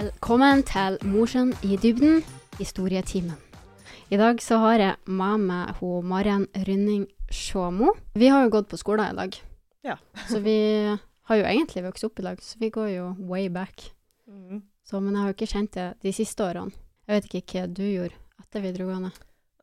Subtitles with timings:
[0.00, 2.22] Velkommen til Mosjøen i dybden,
[2.56, 3.34] historietimen.
[4.08, 7.92] I dag så har jeg med meg hun Maren Rynning Sjåmo.
[8.16, 9.36] Vi har jo gått på skolen i dag,
[9.84, 9.96] Ja.
[10.28, 10.54] så vi
[11.28, 13.92] har jo egentlig vokst opp i lag, så vi går jo way back.
[14.26, 14.62] Mm.
[14.84, 16.72] Så, men jeg har jo ikke kjent det de siste årene.
[17.06, 19.12] Jeg vet ikke hva du gjorde etter videregående.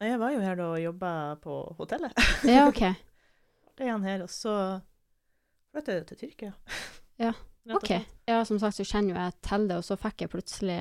[0.01, 2.13] Jeg var jo her da og jobba på hotellet.
[2.45, 2.83] Ja, OK.
[3.77, 4.81] Det er han her, og så
[5.73, 6.53] flyttet jeg til Tyrkia.
[7.17, 7.33] Ja,
[7.75, 7.91] OK.
[8.27, 10.77] Ja, som sagt så kjenner jo jeg til det, og så fikk jeg plutselig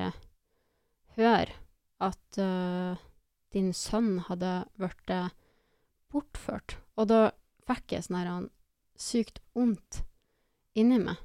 [1.17, 1.55] høre
[2.03, 2.99] at uh,
[3.55, 5.13] din sønn hadde blitt
[6.13, 6.77] bortført.
[6.95, 7.21] Og da
[7.67, 8.47] fikk jeg sånn her
[8.97, 10.03] sykt vondt
[10.77, 11.17] inni meg.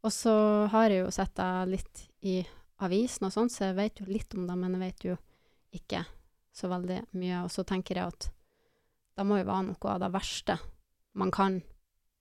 [0.00, 0.32] Og så
[0.72, 2.40] har jeg jo sett deg litt i
[2.80, 5.16] avisen og sånn, så jeg vet jo litt om det, men jeg vet jo
[5.76, 6.04] ikke
[6.56, 7.42] så veldig mye.
[7.44, 8.30] Og så tenker jeg at
[9.18, 10.56] det må jo være noe av det verste
[11.20, 11.60] man kan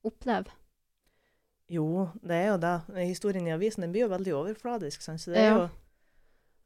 [0.03, 0.51] oppleve.
[1.70, 2.73] Jo, det er jo det.
[3.06, 5.22] Historien i avisen den blir jo veldig overfladisk, sant?
[5.22, 5.58] så det er Ja.
[5.58, 5.70] jo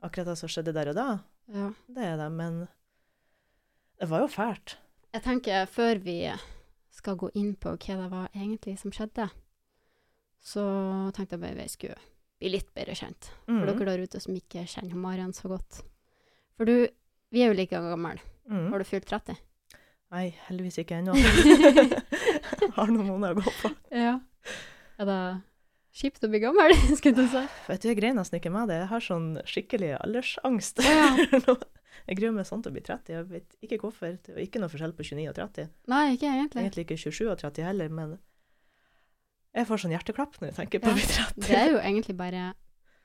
[0.04, 1.08] akkurat det som skjedde der og da.
[1.52, 1.70] Ja.
[1.92, 2.68] Det er det, men
[4.00, 4.78] det var jo fælt.
[5.14, 6.32] Jeg tenker før vi
[6.92, 9.30] skal gå inn på hva det var egentlig som skjedde,
[10.44, 11.96] så tenkte jeg bare vi skulle
[12.40, 13.30] bli litt bedre kjent.
[13.46, 13.66] For Mm.
[13.78, 15.82] dere der ute som ikke kjenner Maren så godt.
[16.58, 16.88] For du,
[17.32, 18.20] vi er jo like gamle.
[18.50, 18.70] Mm.
[18.72, 19.36] Har du fylt 30?
[20.12, 21.14] Nei, heldigvis ikke ennå.
[22.76, 23.72] Har noen måneder å gå på.
[23.92, 24.20] Ja.
[25.04, 25.20] Er det
[26.00, 27.44] kjipt å bli gammel, skulle du si?
[27.70, 28.80] Vet du, jeg greier nesten ikke med det.
[28.86, 30.82] Jeg har sånn skikkelig aldersangst.
[30.88, 31.12] Ja.
[32.10, 33.14] jeg gruer meg sånn til å bli 30.
[33.18, 34.16] Jeg vet ikke hvorfor.
[34.24, 35.70] Det er ikke noe forskjell på 29 og 30.
[35.94, 36.64] Nei, ikke egentlig.
[36.66, 38.16] Egentlig ikke 27 og 30 heller, men
[39.54, 41.44] jeg får sånn hjerteklapp når jeg tenker på å bli 30.
[41.46, 42.46] Det er jo egentlig bare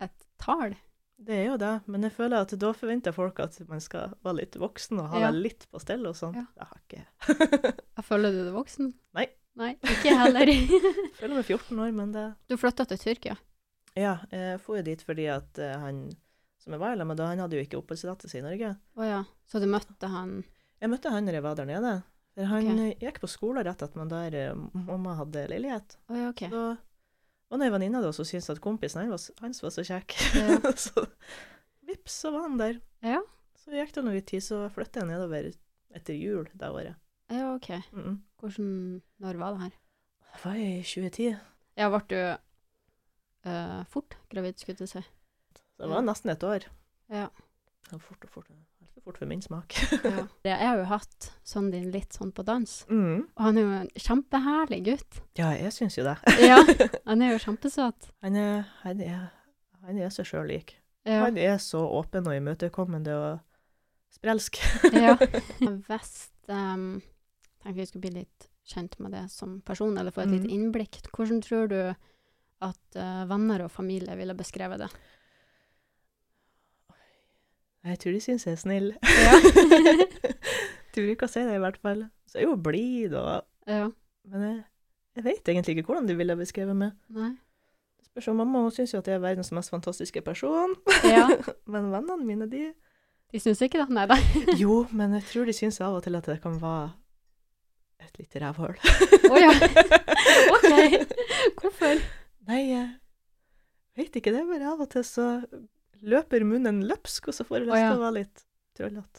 [0.00, 0.76] et tall.
[1.18, 4.38] Det er jo det, men jeg føler at da forventer folk at man skal være
[4.38, 5.30] litt voksen og ha Ja.
[5.34, 6.38] litt på stell og sånn.
[6.38, 6.46] Ja.
[6.54, 7.02] Det har ikke.
[7.98, 8.92] Jeg føler du deg voksen?
[9.18, 9.26] Nei.
[9.58, 10.50] Nei, ikke heller.
[10.50, 10.68] Jeg
[11.20, 13.36] føler meg 14 år, men det Du flytta til Tyrkia?
[13.98, 16.04] Ja, jeg får jo dit fordi at eh, han
[16.62, 18.70] som jeg var sammen med da, han hadde jo ikke oppholdstillatelse i Norge.
[18.98, 19.18] Å ja.
[19.48, 20.40] Så du møtte han
[20.82, 21.92] Jeg møtte han når jeg var der nede.
[22.36, 22.82] For han Ok.
[22.84, 25.96] eh, gikk på skolen rett etter at der eh, mamma hadde leilighet.
[26.10, 26.44] Oh, ja, OK.
[26.52, 26.62] Så
[27.48, 30.14] var det ei venninne da som syntes at kompisen hans var, hans var så kjekk.
[30.36, 30.58] Ja.
[30.86, 31.06] så
[31.88, 32.78] vips, så var han der.
[33.02, 33.22] Ja.
[33.58, 35.48] Så gikk det noe tid, så flyttet jeg nedover
[35.96, 37.00] etter jul det året.
[37.30, 37.68] Ja, OK.
[37.92, 38.16] Mm -mm.
[38.40, 39.70] Hvordan Når var det her?
[40.34, 41.36] Det var i 2010.
[41.76, 42.36] Ja, ble du
[43.50, 45.02] uh, fort gravid, skulle jeg si.
[45.78, 46.66] Det var nesten et år.
[47.10, 47.28] Ja.
[47.84, 48.46] Det var fort og fort.
[48.80, 49.74] Altfor fort for min smak.
[50.04, 50.26] ja.
[50.44, 53.28] Jeg har jo hatt sønnen din litt sånn på dans, Mm.
[53.36, 55.22] og han er jo en kjempeherlig gutt.
[55.38, 56.16] Ja, jeg syns jo det.
[56.40, 56.58] Ja,
[57.06, 58.10] han er jo kjempesøt.
[58.22, 59.28] Han er, han er,
[59.84, 60.76] han er seg sjøl lik.
[61.06, 61.24] Ja.
[61.24, 63.38] Han er så åpen og imøtekommende og
[64.12, 64.58] sprelsk.
[64.92, 65.16] ja.
[65.88, 67.02] Hvis um,
[67.68, 70.54] tenkte vi skulle bli litt kjent med det som person, eller få et lite Mhm.
[70.56, 70.98] innblikk.
[71.12, 71.78] Hvordan tror du
[72.60, 74.88] at uh, venner og familie ville beskrevet det?
[77.88, 78.88] Jeg tror de syns jeg er snill.
[79.02, 79.36] Ja.
[80.94, 82.02] de bruker å si det, i hvert fall.
[82.28, 83.86] Så jeg er jo blid og ja.
[84.28, 84.56] Men jeg,
[85.16, 86.96] jeg vet egentlig ikke hvordan de ville beskrevet meg.
[87.14, 87.30] Nei.
[88.00, 90.74] Det Spørs om mamma hun syns jo at jeg er verdens mest fantastiske person.
[91.06, 91.28] Ja.
[91.72, 92.66] Men vennene mine, de
[93.32, 93.88] De syns ikke det?
[93.94, 94.16] Nei da.
[94.56, 96.86] Jo, men jeg tror de syns av og til at det kan være
[98.08, 98.74] et lite rævhøl.
[99.28, 99.52] Å ja.
[100.54, 100.68] OK.
[101.62, 102.02] Hvorfor?
[102.48, 102.88] Nei, jeg
[103.98, 104.32] vet ikke.
[104.34, 105.28] Det bare av og til så
[106.08, 107.88] løper munnen løpsk, og så får jeg lyst Å, ja.
[107.92, 108.44] til å være litt
[108.78, 109.18] trollete.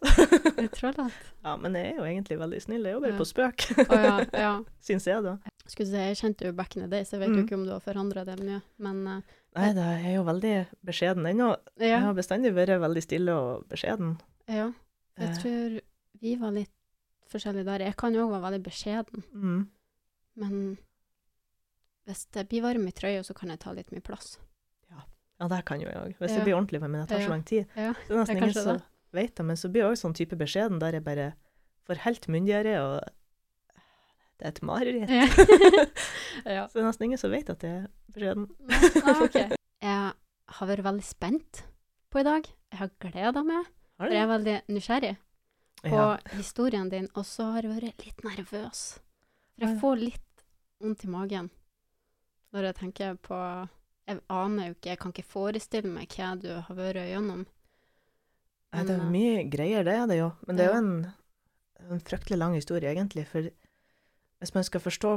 [1.43, 2.83] Ja, men jeg er jo egentlig veldig snill.
[2.85, 3.19] Det er jo bare Ja.
[3.19, 4.13] på spøk, oh, ja.
[4.39, 4.51] ja.
[4.87, 5.33] syns jeg, da.
[5.69, 7.45] Skulle si, jeg kjente jo back in the days, jeg vet jo Mm.
[7.45, 9.19] ikke om du har forandra det mye, men uh,
[9.57, 10.53] Nei, da er jo veldig
[10.85, 11.49] beskjeden ennå.
[11.81, 14.17] Jeg har bestandig vært veldig stille og beskjeden.
[14.47, 14.69] ja.
[15.19, 15.73] Jeg Eh, tror
[16.21, 16.71] vi var litt
[17.31, 17.85] forskjellige der.
[17.89, 19.59] Jeg kan jo òg være veldig beskjeden, mm.
[20.43, 20.53] men
[22.09, 24.37] hvis det blir varm i trøya, så kan jeg ta litt mye plass.
[25.39, 26.15] Ja, det kan jo jeg òg.
[26.19, 26.37] Hvis Ja.
[26.39, 27.25] det blir ordentlig, men det tar Ja.
[27.27, 27.65] så lang tid.
[27.75, 28.83] Ja, Så det er nesten ingen som det.
[29.13, 29.45] vet det.
[29.45, 31.33] Men så blir jeg òg sånn type beskjeden der jeg bare
[31.87, 32.99] får helt myndigere, og
[34.39, 35.09] det er et mareritt.
[35.09, 35.25] Ja.
[36.57, 36.67] ja.
[36.67, 38.49] Så det er nesten ingen som vet at jeg er beskjeden.
[39.05, 39.49] Ah, okay.
[39.81, 40.11] Jeg
[40.59, 41.63] har vært veldig spent
[42.11, 42.43] på i dag.
[42.71, 43.65] Jeg har gleda meg,
[43.99, 45.17] Har for jeg er veldig nysgjerrig
[45.81, 46.17] på Ja.
[46.35, 48.99] historien din, og så har jeg vært litt nervøs.
[49.57, 50.43] For jeg får litt
[50.81, 51.49] vondt i magen
[52.53, 53.69] når jeg tenker på
[54.09, 57.45] Jeg aner jo ikke, jeg kan ikke forestille meg hva du har vært gjennom.
[58.73, 60.31] Nei, det er Men, mye greier, det er det jo.
[60.47, 61.13] Men det er jo en,
[61.91, 63.27] en fryktelig lang historie, egentlig.
[63.27, 63.41] For
[64.39, 65.11] hvis man skal forstå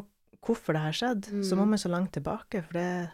[0.45, 1.69] hvorfor det her skjedde, så må Mm.
[1.71, 2.63] man så langt tilbake.
[2.67, 3.11] For det,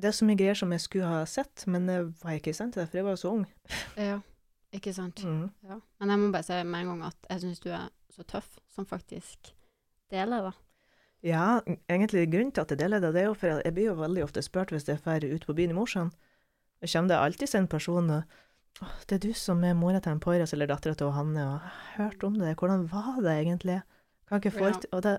[0.00, 2.52] det er så mye greier som jeg skulle ha sett, men jeg var ikke i
[2.58, 3.46] stand til det, for jeg var jo så ung.
[3.96, 4.20] Ja,
[4.74, 5.22] ikke sant?
[5.24, 5.50] Mm.
[5.62, 5.80] Ja.
[6.00, 8.58] Men jeg må bare si med en gang at jeg syns du er så tøff
[8.72, 9.52] som faktisk
[10.12, 10.54] deler det.
[11.26, 11.60] Ja,
[11.90, 13.94] egentlig grunnen til at jeg deler det, det er jo for at jeg blir jo
[13.98, 16.12] veldig ofte spurt hvis jeg drar ut på byen i Mosjøen.
[16.80, 18.22] Da kommer det alltid en person og
[18.82, 21.60] oh, 'Det er du som er mora til en Poiras eller dattera til Hanne', og
[21.60, 23.82] 'jeg har hørt om det, hvordan var det egentlig?'
[24.28, 24.80] Kan ikke få Ja.
[24.92, 25.18] Og det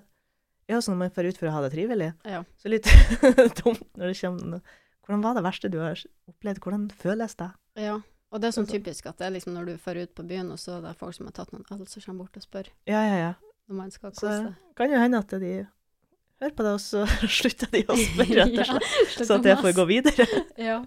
[0.70, 2.44] er jo sånn når man får ut for å ha det trivelig, Ja.
[2.58, 2.84] så litt
[3.64, 4.62] dumt når det kommer.
[5.06, 6.60] Hvordan var det verste du har opplevd?
[6.60, 7.52] Hvordan føles det?
[7.76, 8.02] ja.
[8.32, 10.24] Og det er sånn Altså- typisk at det er liksom når du drar ut på
[10.28, 12.44] byen, og så er det folk som har tatt noen øl, som kommer bort og
[12.44, 13.34] spør Ja, ja, ja.
[13.70, 14.56] når man skal Så kose seg.
[14.76, 15.68] kan jo hende at de
[16.42, 17.06] hører på deg, og så
[17.40, 18.84] slutter de å spørre, rett og slett.
[19.16, 20.28] slutt Så at jeg får gå videre.
[20.58, 20.82] Ja.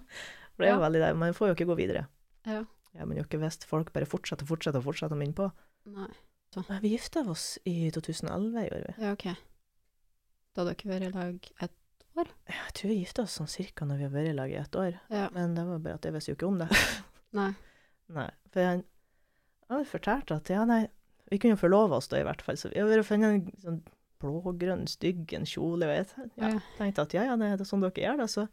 [0.55, 0.85] For det er jo Ja.
[0.89, 1.15] veldig det.
[1.17, 2.07] Man får jo ikke gå videre.
[2.45, 2.63] Ja.
[2.93, 5.51] Ja, men jo ikke hvis folk bare fortsetter og fortsetter og fortsetter å minne på.
[5.87, 6.09] Nei.
[6.57, 9.03] Nei, Vi gifta oss i 2011, gjorde vi.
[9.05, 9.23] Ja, OK.
[10.53, 11.71] Da hadde dere vært i lag et
[12.19, 12.27] år?
[12.51, 14.75] Jeg tror vi gifta oss sånn cirka når vi har vært i lag i et
[14.75, 14.99] år.
[15.09, 15.29] Ja.
[15.31, 16.67] Men det var bare at jeg visste jo ikke om det.
[17.37, 17.51] Nei.
[18.11, 18.29] Nei.
[18.51, 18.81] For jeg
[19.71, 20.81] jeg har fortalt at ja, nei,
[21.31, 22.57] vi kunne jo forlove oss da, i hvert fall.
[22.59, 23.77] Så vi har funnet en sånn
[24.21, 26.11] blågrønn, stygg en kjole, Vet.
[26.37, 28.27] ja, tenkte at ja, ja, det er sånn dere gjør det.
[28.33, 28.43] Så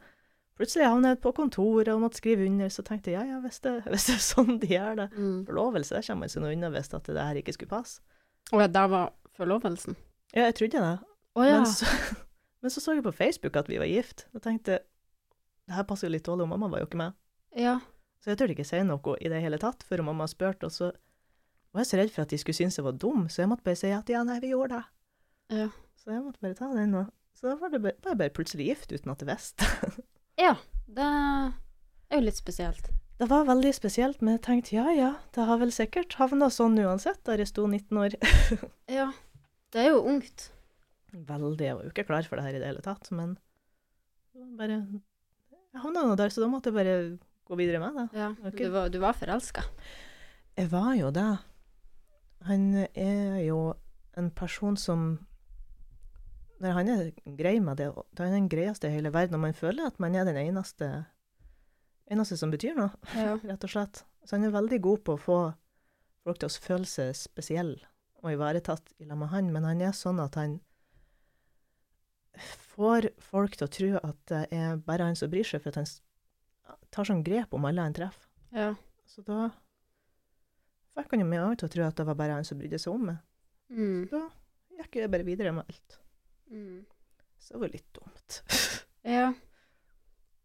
[0.59, 3.59] plutselig havnet jeg på kontoret og måtte skrive under, så tenkte jeg ja, ja, hvis
[3.67, 5.09] det, hvis det er sånn de gjør det.
[5.19, 5.43] Mm.
[5.51, 8.23] Forlovelse, det kommer man seg unna hvis at det her ikke skulle passe.
[8.53, 9.99] Og ja, der var forlovelsen?
[10.37, 10.97] Ja, jeg trodde det.
[11.35, 11.59] Å ja.
[11.59, 11.91] Men, så,
[12.63, 14.79] men så så jeg på Facebook at vi var gift, og tenkte
[15.67, 17.19] det her passer jo litt dårlig, og mamma var jo ikke med.
[17.59, 17.81] Ja.
[18.19, 20.91] Så jeg turte ikke si noe i det hele tatt før mamma spurte, og så
[21.73, 23.67] var jeg så redd for at de skulle synes jeg var dum, så jeg måtte
[23.67, 25.61] bare si at ja, nei, vi gjorde det.
[25.61, 25.69] Ja.
[25.99, 28.70] Så jeg måtte bare ta den, og så var, det bare, var jeg bare plutselig
[28.70, 29.69] gift uten at jeg visste.
[30.47, 30.56] ja.
[30.88, 32.88] Det er jo litt spesielt.
[33.19, 36.79] Det var veldig spesielt, men jeg tenkte ja, ja, det har vel sikkert havna sånn
[36.79, 38.19] uansett, der jeg sto 19 år.
[38.99, 39.11] Ja.
[39.69, 40.47] Det er jo ungt.
[41.12, 43.35] Veldig, jeg var jo ikke klar for det her i det hele tatt, men
[44.56, 44.79] bare,
[45.75, 46.94] jeg havna nå der, så da måtte jeg bare
[47.49, 48.06] gå videre med da.
[48.12, 48.29] Ja.
[48.45, 48.65] okay.
[48.67, 49.65] Du var, du var forelska.
[50.59, 51.29] Jeg var jo det.
[52.49, 53.75] Han er jo
[54.19, 55.19] en person som
[56.59, 57.87] Når han er grei med det,
[58.19, 60.35] da er han den greieste i hele verden, og man føler at man er den
[60.41, 61.05] eneste,
[62.11, 63.37] eneste som betyr noe, Ja.
[63.53, 64.00] rett og slett.
[64.27, 65.37] Så han er veldig god på å få
[66.27, 67.77] folk til å føle seg spesiell
[68.25, 70.59] og ivaretatt i lag med han, men han er sånn at han
[72.75, 75.79] får folk til å tro at det er bare han som bryr seg, for at
[75.83, 75.89] han
[76.94, 78.29] tar sånn grep om alle han treffer.
[78.55, 78.73] Ja.
[79.09, 79.49] Så da
[80.99, 82.94] fikk han jo meg til å tro at det var bare han som brydde seg
[82.97, 83.19] om meg.
[83.70, 84.09] Mm.
[84.79, 85.99] Gikk jeg bare videre med alt.
[86.50, 86.85] Mm.
[87.38, 88.41] Så det var litt dumt.
[89.09, 89.29] Ja.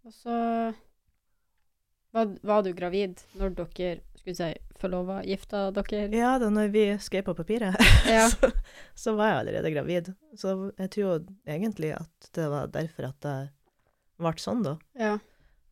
[0.06, 0.34] Og så
[2.14, 4.50] var, var du gravid når dere skulle si
[4.80, 6.06] forlova, gifta dere?
[6.16, 7.76] Ja, da når vi skrev på papiret,
[8.08, 8.28] Ja.
[8.30, 8.52] så,
[8.96, 10.12] så var jeg allerede gravid.
[10.40, 11.18] Så jeg tror jo
[11.50, 13.36] egentlig at det var derfor at det
[14.22, 14.78] ble sånn, da.
[15.00, 15.14] Ja.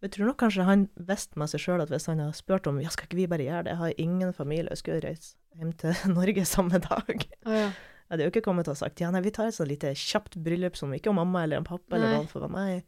[0.01, 2.79] Jeg tror nok kanskje han visste med seg sjøl at hvis han hadde spurt om
[2.81, 5.73] ja, skal ikke vi bare gjøre det, jeg har ingen familie, jeg skulle reise hjem
[5.77, 7.25] til Norge samme dag.
[7.45, 7.67] Oh, ja.
[7.69, 10.35] Jeg hadde jo ikke kommet og sagt ja, nei, vi tar et sånt lite kjapt
[10.43, 12.15] bryllup som ikke om mamma eller en pappa eller Nei.
[12.17, 12.81] noen får være med.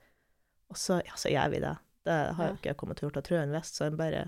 [0.74, 1.76] Og så, ja, så gjør vi det.
[2.04, 2.50] Det har Ja.
[2.50, 4.24] jo ikke jeg kommet til å gjøre, Jeg tror han visste, så han bare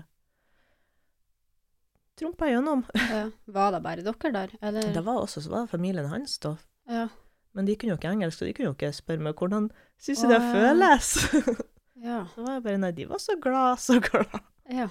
[2.16, 2.84] trumpa gjennom.
[3.10, 3.26] ja.
[3.58, 4.92] Var det bare dere der, eller?
[4.94, 6.54] Det var også så var det familien hans, da.
[6.88, 7.08] Ja.
[7.52, 10.22] Men de kunne jo ikke engelsk, så de kunne jo ikke spørre meg hvordan syns
[10.22, 11.16] du det føles?
[12.02, 12.26] Ja.
[12.34, 14.38] så var jeg bare nei, de var så glad, så glad.
[14.68, 14.88] Ja.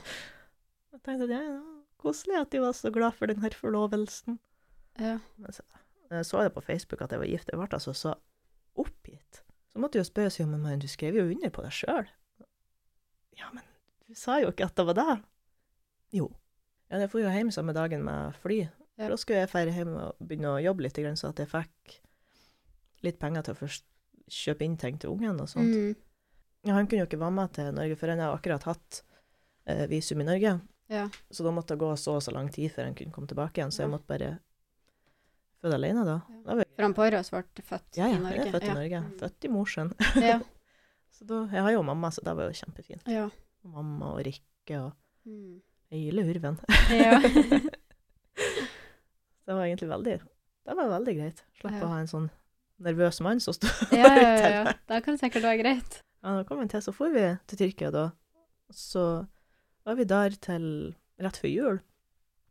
[0.95, 1.59] Jeg tenkte ja, ja,
[2.01, 4.39] koselig at de var så glad for den her forlovelsen.
[4.99, 5.19] ja.
[5.37, 5.65] Men så,
[6.11, 8.13] jeg så det på Facebook at jeg var gift, jeg ble altså så
[8.75, 9.41] oppgitt.
[9.73, 12.07] Så måtte jeg spørre seg om men du skrev jo under på deg sjøl.
[13.35, 13.65] Ja, men
[14.07, 15.15] du sa jo ikke at det var det.
[16.15, 16.29] Jo.
[16.89, 18.61] Ja, jeg får jo hjem samme dagen med fly.
[18.95, 19.09] Ja.
[19.11, 21.97] Da skulle jeg dra hjem og begynne å jobbe litt, så at jeg fikk
[23.03, 23.85] litt penger til å først
[24.31, 25.73] kjøpe inn ting til ungen og sånt.
[25.75, 25.95] Mm.
[26.65, 29.01] Ja, han kunne jo ikke være med til Norge, for han har akkurat hatt
[29.69, 30.55] eh, visum i Norge.
[30.89, 31.03] Ja.
[31.33, 33.57] Så da måtte det gå så og så lang tid før han kunne komme tilbake
[33.61, 34.31] igjen, så jeg måtte bare
[35.61, 36.17] føde alene da.
[36.29, 36.41] Ja.
[36.45, 38.33] da var For han Poiras ble født i Norge?
[38.35, 39.03] Ja, jeg er født i Norge.
[39.21, 39.93] Født i Mosjøen.
[40.21, 40.39] Ja.
[41.15, 43.05] Så da, jeg har jo mamma, så det var jo kjempefint.
[43.07, 43.29] Ja.
[43.63, 44.91] Mamma og Rikke og
[45.25, 45.61] Mm.
[45.89, 46.57] hele hurven.
[46.93, 47.15] ja.
[49.45, 50.15] Det var egentlig veldig,
[50.65, 51.43] det var veldig greit.
[51.59, 51.83] Slapp Ja.
[51.85, 52.29] å ha en sånn
[52.81, 54.73] nervøs mann som stod ja, ja, ja, ja.
[54.89, 55.99] Det kan sikkert være greit.
[56.25, 58.07] Ja, da kom vi til, så får vi til Tyrkia da.
[58.73, 59.01] Så
[59.85, 60.65] var vi der til
[61.21, 61.79] rett før jul.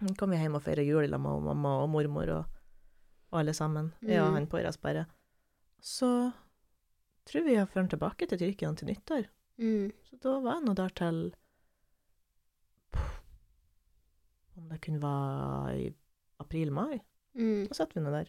[0.05, 2.45] Så kom vi hjem og feira jul sammen med mamma og mormor og,
[3.33, 3.93] og alle sammen.
[4.03, 4.35] Jeg og Mm.
[4.39, 5.07] han på bare.
[5.83, 6.33] Så
[7.27, 9.27] tror vi jeg fører tilbake til Tyrkia til nyttår.
[9.59, 9.91] Mm.
[10.07, 11.35] Så da var jeg nå der til
[14.57, 15.95] Om det kunne være i
[16.41, 17.01] april-mai.
[17.35, 17.67] Mm.
[17.69, 18.29] Da satt vi nå der.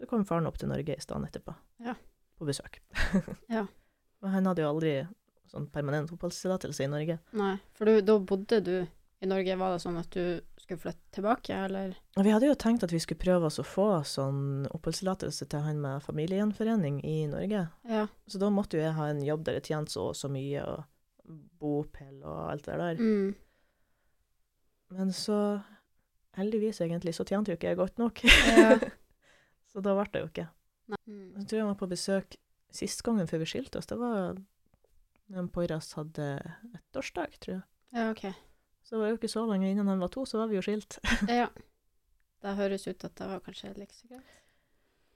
[0.00, 1.54] Så kom faren opp til Norge i stedet etterpå.
[1.84, 1.94] Ja.
[2.38, 2.80] På besøk.
[3.50, 3.66] Ja.
[4.20, 4.94] Men han hadde jo aldri
[5.50, 7.18] sånn permanent oppholdstillatelse i Norge.
[7.36, 8.74] Nei, for du, da bodde du
[9.20, 9.56] i Norge.
[9.56, 11.96] Var det sånn at du skulle flytte tilbake, eller?
[12.16, 15.82] Vi hadde jo tenkt at vi skulle prøve oss å få sånn oppholdstillatelse til han
[15.82, 17.66] med familiegjenforening i Norge.
[17.88, 18.06] Ja.
[18.30, 20.64] Så da måtte jo jeg ha en jobb der jeg tjente så og så mye,
[20.64, 20.86] og
[21.60, 23.02] bopel og alt det der.
[23.02, 23.34] Mm.
[24.96, 25.60] Men så,
[26.38, 28.24] heldigvis egentlig, så tjente jo ikke jeg godt nok.
[28.24, 28.78] Ja.
[29.70, 30.46] så da ble det jo ikke.
[30.90, 31.02] Nei.
[31.06, 31.26] Mm.
[31.40, 32.38] Jeg tror jeg var på besøk
[32.74, 33.88] sist gangen før vi skilte oss.
[33.90, 34.38] Det var
[35.30, 36.28] når Poiras hadde
[36.74, 37.64] ettårsdag, tror jeg.
[37.94, 38.24] Ja, OK.
[38.82, 40.64] Så det var jo ikke så lenge innen han var to, så var vi jo
[40.66, 40.98] skilt.
[41.40, 41.50] Ja.
[42.40, 44.36] Det høres ut at det var kanskje like så greit.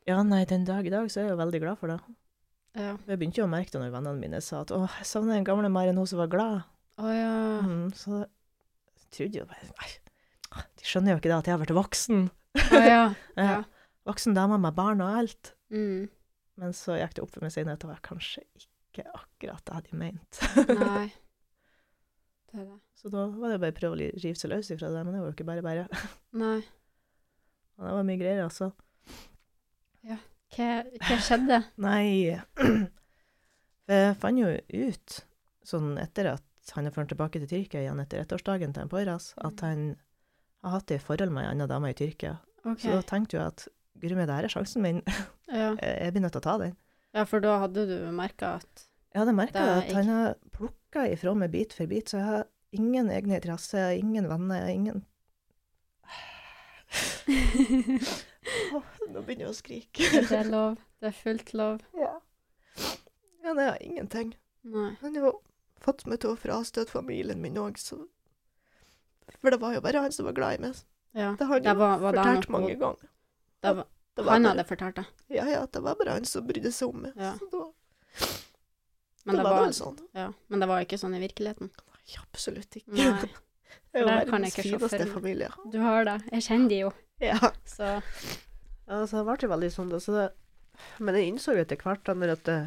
[0.05, 1.97] Ja, nei, den dag i dag så er jeg jo veldig glad for det.
[2.77, 2.91] Ja.
[3.09, 5.47] Jeg begynte jo å merke det når vennene mine sa at 'Å, jeg savner den
[5.49, 6.67] gamle Maren, hun som var glad'.
[7.01, 7.37] Å ja.
[7.65, 9.89] Mm, så jeg trodde jo bare Nei,
[10.79, 12.29] de skjønner jo ikke det at jeg har vært voksen.
[12.61, 13.05] Å ja.
[13.41, 13.47] Ja.
[13.49, 13.57] ja.
[14.05, 15.55] Voksen dame med barn og alt.
[15.73, 16.11] Mm.
[16.61, 19.73] Men så gikk det opp for meg senere at det var kanskje ikke akkurat det
[19.73, 20.41] jeg hadde ment.
[20.79, 21.11] Nei.
[22.55, 22.77] Det er det.
[22.95, 25.19] Så da var det bare å prøve å rive seg løs ifra det, men det
[25.25, 26.03] var jo ikke bare bare.
[26.45, 26.61] Nei.
[27.75, 28.69] Og det var mye greier, altså.
[30.55, 30.69] Hva,
[31.03, 31.59] hva skjedde?
[31.89, 32.07] Nei
[33.91, 35.17] Jeg fant jo ut,
[35.67, 39.33] sånn etter at han har ført tilbake til Tyrkia igjen etter ettårsdagen til en Poiras,
[39.45, 39.97] at han
[40.65, 42.39] har hatt et forhold med ei anna dame i Tyrkia.
[42.63, 42.87] Okay.
[42.87, 43.67] Så da tenkte jeg at
[44.03, 45.03] guri meg, det her er sjansen min.
[45.55, 45.75] Ja.
[45.77, 46.73] Jeg blir nødt til å ta den.
[47.15, 51.05] ja, for da hadde du merka at Jeg hadde merka er at han har plukka
[51.13, 54.57] ifra meg bit for bit, så jeg har ingen egne interesser, jeg har ingen venner,
[54.57, 55.05] jeg har ingen
[58.75, 58.83] oh,
[59.13, 60.11] Nå begynner jeg å skrike.
[60.29, 60.77] Det er lov.
[61.01, 61.85] Det er fullt lov.
[62.05, 62.15] Ja.
[63.45, 64.35] ja, jeg har ingenting.
[64.65, 64.91] Nei.
[65.03, 65.33] Han har jo
[65.85, 68.01] fått meg til å frastøte familien min òg, så
[69.39, 70.83] For det var jo bare han som var glad i meg.
[71.15, 71.35] Ja.
[71.39, 73.11] Det har han Det jo var, var fortalt mange ganger.
[73.64, 75.04] Det var, Det var Han bare, hadde fortalt det.
[75.35, 77.16] Ja, ja, det var bare han som brydde seg om meg.
[77.18, 77.33] Ja.
[77.40, 77.62] Så da,
[79.25, 79.97] Men det var var, sånn.
[80.14, 80.28] ja.
[80.52, 81.73] Men det var ikke sånn i virkeligheten.
[81.73, 82.94] Nei, absolutt ikke.
[83.00, 83.33] Nei.
[83.94, 85.49] Det er jo verdens fineste familie.
[85.71, 86.16] Du har det.
[86.33, 86.88] Jeg kjenner de jo.
[87.23, 87.38] Ja.
[87.71, 87.87] Så
[88.90, 90.00] altså, det ble jo veldig sånn, da.
[90.02, 90.25] Så det,
[90.99, 92.59] men jeg innså jo etter hvert da, når, at det,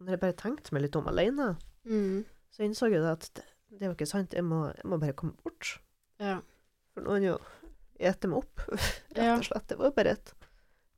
[0.00, 1.50] når jeg bare tenkte meg litt om alene,
[1.84, 2.24] mm.
[2.56, 3.44] så innså jeg jo at det,
[3.76, 4.36] det er jo ikke sant.
[4.36, 5.76] Jeg må, jeg må bare komme bort.
[6.20, 6.38] Ja.
[6.94, 7.36] For noen jo
[8.00, 8.64] ete meg opp,
[9.16, 9.68] rett og slett.
[9.70, 10.32] Det var jo bare et,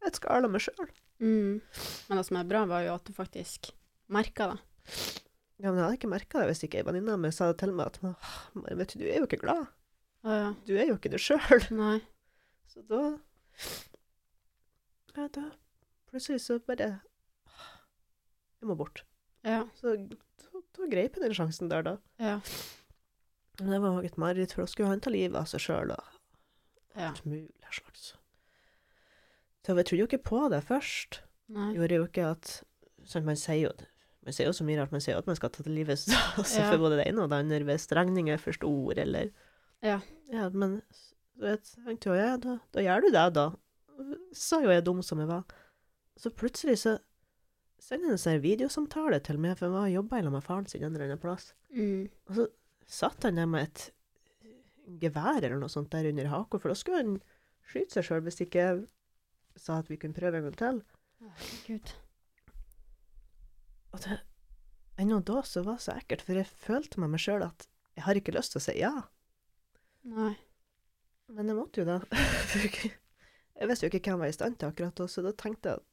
[0.06, 0.88] et skall av meg sjøl.
[1.22, 1.60] Mm.
[2.08, 3.72] Men det som er bra, var jo at du faktisk
[4.12, 4.60] merka det.
[5.62, 7.60] Ja, men jeg hadde ikke merka det hvis ikke ei venninne av meg sa det
[7.62, 9.68] til meg at vet du, du er jo ikke glad.
[10.26, 10.48] Å ja.
[10.66, 11.66] Du er jo ikke det sjøl.
[12.72, 13.02] Så da
[15.12, 15.50] Ja, da
[16.08, 16.86] plutselig så bare
[18.60, 19.02] Jeg må bort.
[19.44, 19.64] Ja.
[19.78, 21.94] Så da, da grep jeg den sjansen der, da.
[22.22, 22.38] Ja.
[23.60, 26.11] Men det var et mareritt, for da skulle han ta livet av seg sjøl og.
[26.96, 28.12] Alt mulig slags.
[29.62, 31.20] Så jeg trodde jo ikke på det først.
[31.52, 31.72] Nei.
[31.76, 32.50] gjorde jo ikke at
[33.04, 33.72] sånn, Man sier jo
[34.22, 34.92] man sier jo så mye rart.
[34.94, 35.98] Man sier jo at man skal ta til livet
[36.38, 36.68] altså, Ja.
[36.70, 39.32] for både det ene og det andre hvis regningen er for stor, eller
[39.82, 40.00] Ja.
[40.30, 43.46] Ja, men så jeg tenkte jo, ja, da, da gjør du det, da.
[44.32, 45.42] Sa jo jeg dum som jeg var.
[46.16, 46.98] Så plutselig så
[47.82, 50.84] sender han en sånn videosamtale til meg, for han var jobba sammen med faren sin
[50.84, 51.48] en eller annen plass.
[51.74, 52.06] Mm.
[52.30, 52.46] Og så
[52.86, 53.88] satt han der med et
[55.02, 57.16] gevær eller noe sånt der under haka, for da skulle han
[57.68, 58.82] skyte seg sjøl hvis ikke jeg
[59.60, 60.80] sa at vi kunne prøve en gang til.
[61.22, 61.92] Herregud.
[63.92, 64.18] Og det,
[65.02, 68.06] ennå da så var det så ekkelt, for jeg følte med meg sjøl at jeg
[68.06, 68.94] har ikke lyst til å si ja.
[70.08, 70.34] Nei.
[71.32, 71.86] Men jeg måtte jo.
[72.52, 72.92] Jeg
[73.62, 75.70] jeg visste jo ikke hvem jeg var i stand til akkurat da, så da tenkte
[75.70, 75.88] jeg at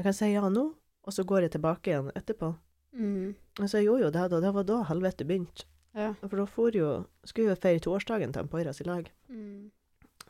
[0.00, 0.64] jeg kan si ja nå,
[1.04, 2.54] og så går jeg tilbake igjen etterpå.
[2.96, 3.34] Mm.
[3.60, 4.38] Og så jeg gjorde jo det, da.
[4.40, 5.66] Det var da helvete begynte.
[5.96, 6.12] Ja.
[6.22, 6.88] For da for jo,
[7.26, 9.08] skulle vi jo feire toårsdagen til Poiras i lag.
[9.28, 9.70] Mm.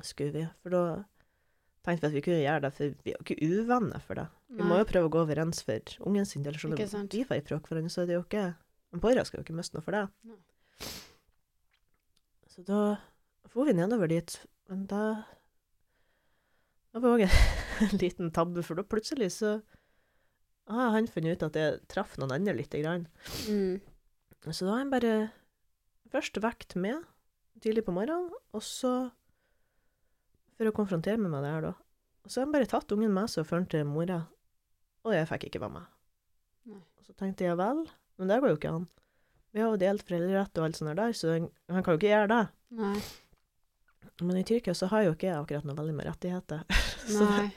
[0.00, 0.45] Skulle vi.
[0.62, 0.83] For da
[1.85, 4.26] tenkte vi at vi kunne gjøre det, for vi er jo ikke uvenner for det.
[4.57, 6.57] Vi må jo prøve å gå overens for ungen sin del.
[6.59, 8.49] sånn at vi bråk for hverandre, så er det jo ikke
[8.99, 10.07] Poira skal jo ikke miste noe for det.
[10.26, 10.40] Nei.
[12.50, 12.81] Så da
[13.50, 14.35] for vi nedover dit,
[14.71, 15.26] men da
[16.90, 19.61] Da var det òg en liten tabbe, for da plutselig så
[20.71, 23.07] har han funnet ut at jeg traff noen andre lite grann.
[23.47, 23.79] Mm.
[24.50, 25.12] Så da har han bare
[26.11, 27.02] først vekt med
[27.62, 29.11] tidlig på morgenen, og så
[30.61, 31.73] for å konfrontere meg med det her, da.
[32.21, 34.21] Og så har han bare tatt ungen med seg og ført til mora,
[35.07, 35.93] og jeg fikk ikke være med.
[36.69, 36.83] Nei.
[37.00, 37.87] Og så tenkte jeg vel,
[38.21, 38.87] men det går jo ikke an.
[39.50, 42.31] Vi har jo delt foreldrerett og alt sånt der, så han, kan jo ikke gjøre
[42.31, 42.43] det.
[42.79, 42.99] Nei.
[44.21, 46.62] Men i Tyrkia så har jo ikke jeg akkurat noe veldig med rettigheter.
[47.09, 47.49] så det, Nei.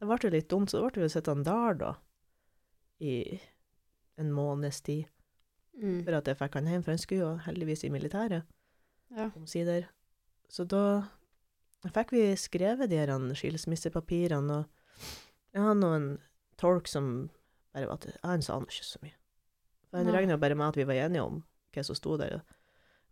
[0.00, 1.94] det ble jo litt dumt, så da ble vi sittende der, da,
[3.00, 3.14] i
[4.20, 5.06] en måneds tid,
[5.80, 6.04] Mm.
[6.04, 8.42] for at jeg fikk han hjem, for han skulle jo heldigvis i militæret.
[9.16, 9.30] Ja.
[9.36, 9.86] omsider.
[10.48, 11.02] Så da
[11.90, 14.66] fikk vi skrevet de her skilsmissepapirene, og
[15.54, 16.18] jeg hadde noen en
[16.60, 17.30] tolk som
[17.72, 19.14] bare var til Han sa nå ikke så mye.
[19.90, 21.42] For Han regna bare med at vi var enige om
[21.74, 22.42] hva som sto der.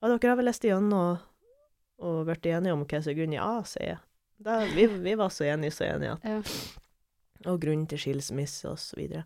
[0.03, 1.19] Ja, dere har vel lest igjennom og,
[1.99, 3.99] og vært enige om hva som er grunnen i A, sier jeg.
[4.39, 6.13] Da, vi, vi var så enige, så enige.
[6.13, 6.43] at- Ja.
[7.47, 9.25] Og grunnen til skilsmisse, og så videre.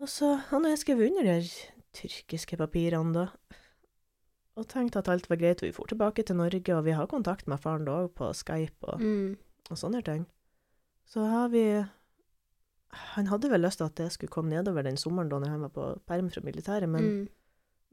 [0.00, 1.48] Og så han og jeg skrev under de her
[1.96, 3.56] tyrkiske papirene, da.
[4.56, 7.06] Og tenkte at alt var greit, og vi for tilbake til Norge, og vi har
[7.10, 9.36] kontakt med faren da òg, på Skype og, Mm.
[9.70, 10.26] og sånne ting.
[11.06, 11.84] Så har vi
[12.92, 15.68] Han hadde vel lyst til at jeg skulle komme nedover den sommeren da han var
[15.68, 17.28] på perm fra militæret, men Mm.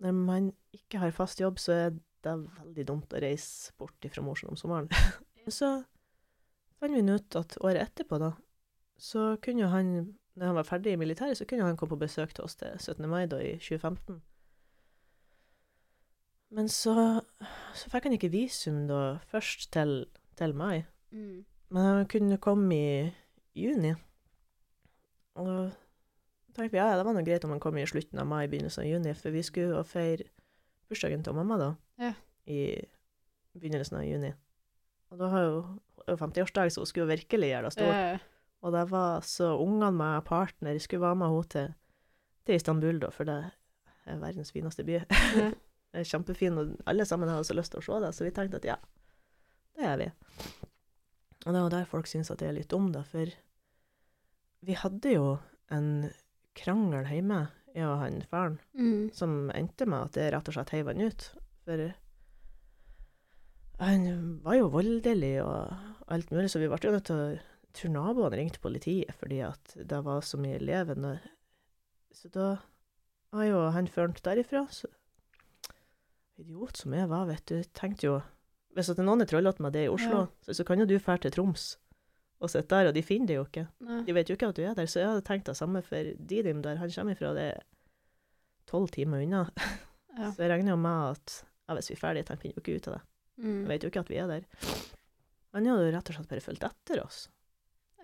[0.01, 1.89] når man ikke har fast jobb, så er
[2.23, 4.89] det veldig dumt å reise bort fra Mosjøen om sommeren.
[5.47, 5.85] så
[6.79, 8.31] fant vi ut at året etterpå, da,
[8.97, 12.03] så kunne jo han, når han var ferdig i militæret, så kunne han komme på
[12.05, 13.07] besøk til oss til 17.
[13.09, 14.19] mai da, i 2015.
[16.55, 16.93] Men så,
[17.75, 20.05] så fikk han ikke visum da, først til,
[20.39, 20.83] til mai.
[21.11, 21.41] Mm.
[21.73, 23.09] Men han kunne komme i
[23.57, 23.91] juni.
[25.37, 25.57] Og da
[26.55, 28.45] tenkte vi ja, ja, det var noe greit om han kom i slutten av mai,
[28.49, 30.29] begynnelsen av juni, for vi skulle feire
[30.87, 32.13] bursdagen til mamma da, Ja.
[32.47, 32.61] i
[33.57, 34.31] begynnelsen av juni.
[35.11, 35.59] Og da har jo
[36.07, 37.95] det var 50-årsdag, så hun skulle jo virkelig gjøre det stort.
[37.99, 38.25] Eh,
[38.65, 41.73] Og det var så ungene med partner skulle være med henne til,
[42.47, 43.37] til Istanbul, da, for det
[44.07, 45.01] er verdens fineste by.
[45.07, 45.55] Mm.
[45.87, 48.31] Det er kjempefin, og alle sammen har også lyst til å se det, så vi
[48.35, 48.73] tenkte at ja,
[49.77, 50.07] det gjør vi.
[51.45, 53.31] Og det er jo der folk syns at det er litt om, da, for
[54.67, 55.29] vi hadde jo
[55.73, 55.87] en
[56.59, 57.39] krangel hjemme,
[57.71, 59.07] jeg og han faren, Mm.
[59.15, 61.29] som endte med at jeg rett og slett heiv han ut.
[61.63, 61.87] For
[63.79, 64.07] han
[64.43, 65.73] var jo voldelig og
[66.11, 67.27] alt mulig, så vi ble jo nødt til å
[67.77, 71.17] tror naboene ringte politiet fordi at det var så mye levende.
[72.15, 72.55] Så da
[73.35, 74.65] var jo han ført derifra.
[74.73, 74.89] Så
[76.37, 78.15] idiot som jeg var, vet du, tenkte jo
[78.77, 80.27] Hvis at noen er trollete med det i Oslo, Ja.
[80.45, 81.77] så, så kan jo du dra til Troms
[82.37, 83.63] og sitte der, og de finner det jo ikke.
[83.81, 84.03] Nei.
[84.05, 86.11] De vet jo ikke at du er der, så jeg hadde tenkt det samme for
[86.29, 87.31] Didim, der han kommer ifra.
[87.33, 87.63] Det er
[88.69, 89.39] tolv timer unna.
[90.13, 90.29] Ja.
[90.35, 92.75] Så jeg regner jo med at ja, hvis vi er ferdige, han finner jo ikke
[92.77, 93.01] ut av det.
[93.41, 93.55] Mm.
[93.55, 94.45] Han vet jo ikke at vi er der.
[95.57, 97.19] Han hadde jo rett og slett bare fulgt etter oss.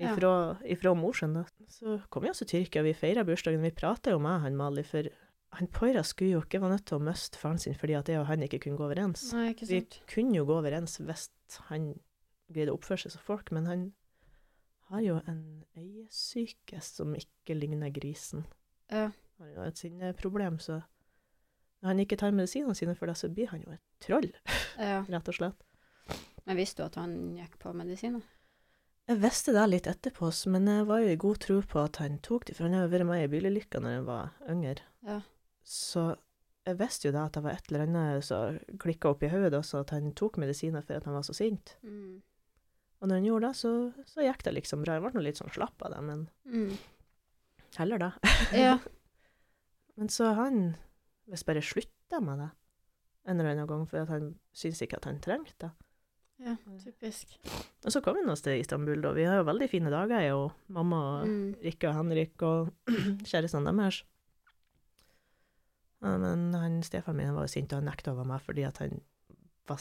[0.02, 1.44] Ifra, ifra Mosjøen, da.
[1.70, 3.62] Så kom vi også til Tyrkia, vi feira bursdagen.
[3.62, 5.10] Vi prata jo med han Mali, for
[5.54, 8.22] han Poira skulle jo ikke være nødt til å miste faren sin fordi at jeg
[8.22, 9.28] og han ikke kunne gå overens.
[9.36, 11.28] Nei, ikke Vi kunne jo gå overens hvis
[11.70, 11.92] han
[12.50, 13.84] greide å oppføre seg som folk, men han
[14.90, 15.44] har jo en
[15.78, 18.48] øyesyke som ikke ligner grisen.
[18.90, 19.12] Ja.
[19.38, 20.82] Han har jo et sinneproblem, så
[21.84, 24.30] når han ikke tar medisinene sine for det, så blir han jo et troll,
[24.80, 25.04] ja.
[25.14, 25.66] rett og slett.
[26.48, 28.26] Men visste du at han gikk på medisiner?
[29.10, 32.20] Jeg visste det litt etterpå, men jeg var jo i god tro på at han
[32.24, 34.86] tok det, for han har jo vært med i bilulykker når han var yngre.
[35.04, 35.18] Ja.
[35.68, 36.06] Så
[36.64, 39.58] jeg visste jo da at det var et eller annet som klikka opp i hodet
[39.60, 41.76] også, at han tok medisiner for at han var så sint.
[41.84, 42.22] Mm.
[43.04, 43.74] Og når han gjorde det, så,
[44.08, 44.96] så gikk det liksom bra.
[44.96, 46.78] Jeg ble nå litt sånn slapp av det, men Mm.
[47.82, 48.12] heller det.
[48.56, 48.78] Ja.
[50.00, 50.56] Men så han
[51.30, 52.48] hvis bare slutta med det
[53.30, 55.70] en eller annen gang, for at han syntes ikke at han trengte det.
[56.40, 57.36] Ja, typisk.
[57.86, 59.12] Og så kom vi oss til Istanbul, da.
[59.14, 61.56] Vi har jo veldig fine dager, jeg og mamma og Mm.
[61.64, 62.72] Rikke og Henrik og
[63.30, 64.04] kjærestene deres.
[66.04, 68.78] Ja, men han Stefan min var jo sint, og han nekta over meg fordi at
[68.84, 69.00] han
[69.68, 69.80] var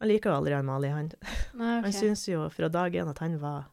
[0.00, 1.10] Han liker jo aldri han Mali, han.
[1.54, 1.84] Nei, ok.
[1.84, 3.70] Han syns jo fra dag én at han var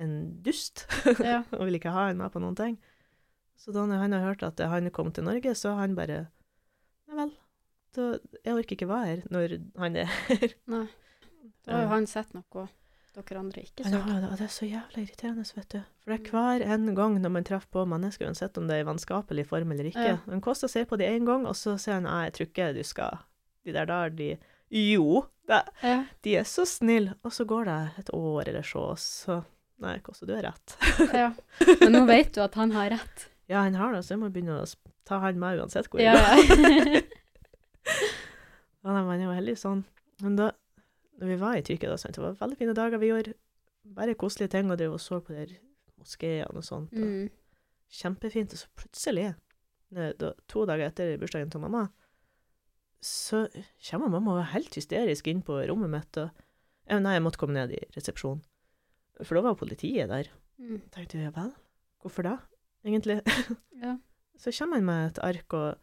[0.00, 0.86] en dust,
[1.20, 1.42] Ja.
[1.56, 2.78] og ville ikke ha han med på noen ting.
[3.56, 6.26] Så da han har hørt at han kom til Norge, så har han bare
[7.96, 8.06] da,
[8.44, 10.54] jeg orker ikke være her når han er her.
[10.74, 10.86] Nei.
[11.64, 12.66] Da har jo han sett noe
[13.14, 13.94] dere andre ikke så.
[13.94, 15.82] Ja, det, er så jævla irriterende, vet du.
[16.02, 18.82] For det er hver en gang når man treffer på mennesker, uansett om det er
[18.82, 20.06] i vennskapelig form eller ikke.
[20.08, 20.16] Ja.
[20.26, 22.66] Han koster seg på de én gang, og så sier han nei, jeg tror ikke
[22.74, 23.20] du skal
[23.64, 24.32] De der der, de
[24.74, 25.94] Jo, det, Ja.
[26.26, 27.14] de er så snille.
[27.24, 29.42] Og så går det et år eller så, og så
[29.84, 30.74] Nei, Kåsse, du har rett.
[31.12, 31.30] ja.
[31.80, 33.24] Men nå vet du at han har rett.
[33.50, 34.66] Ja, han har det, så jeg må begynne å
[35.06, 37.02] ta han med uansett hvor jeg Ja, går.
[37.88, 38.10] ja.
[38.84, 39.84] Man er jo heldig sånn.
[40.22, 40.50] Men da
[41.20, 43.00] når vi var i Tyrkia, da, sant, det var veldig fine dager.
[43.00, 43.34] Vi gjorde
[43.96, 45.52] bare koselige ting og drev og så på der
[46.00, 46.94] moskeene og sånt.
[46.94, 47.30] Og Mm.
[47.94, 48.52] Kjempefint.
[48.52, 49.34] Og så plutselig,
[50.50, 51.88] to dager etter bursdagen til mamma,
[53.04, 53.44] så
[53.90, 56.16] kommer mamma og var helt hysterisk inn på rommet mitt.
[56.16, 56.30] Og,
[56.88, 58.42] jeg, nei, jeg måtte komme ned i resepsjonen.
[59.22, 60.30] For da var politiet der.
[60.58, 60.80] Mm.
[60.96, 61.52] Jeg ja vel,
[62.02, 62.38] hvorfor da,
[62.84, 63.20] egentlig?
[63.78, 63.98] Ja.
[64.42, 65.78] Så kommer han med et ark og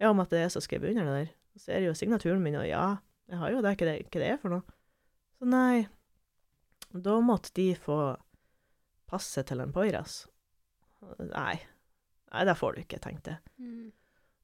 [0.00, 1.34] ja, om at det er jeg som skrev under det der.
[1.58, 2.84] Så er det jo signaturen min, og ja,
[3.28, 4.76] jeg har jo det, hva det, hva det er for noe.
[5.38, 5.86] Så nei,
[6.92, 7.98] da måtte de få
[9.10, 10.22] passet til en Poiras.
[11.18, 11.56] Nei,
[12.32, 13.52] nei, det får du ikke, tenkte jeg.
[13.60, 13.90] Mm.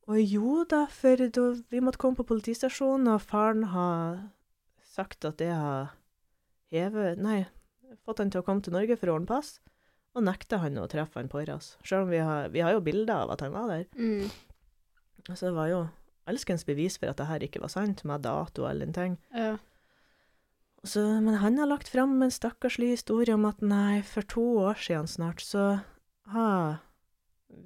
[0.08, 4.22] Og jo da, for da vi måtte komme på politistasjonen, og faren har
[4.88, 5.94] sagt at jeg har
[6.72, 7.42] hevet Nei,
[8.04, 9.58] fått han til å komme til Norge for å ordne pass,
[10.16, 11.76] og nekta han å treffe han Poiras.
[11.84, 13.86] Sjøl om vi har, vi har jo bilder av at han var der.
[14.00, 14.28] Mm.
[15.28, 15.82] Så det var jo
[16.28, 19.18] alskens bevis for at det her ikke var sant, med dato og en ting.
[19.34, 19.56] Ja.
[20.86, 24.78] Så, men han har lagt fram en stakkarslig historie om at nei, for to år
[24.78, 25.80] siden snart så
[26.30, 26.78] har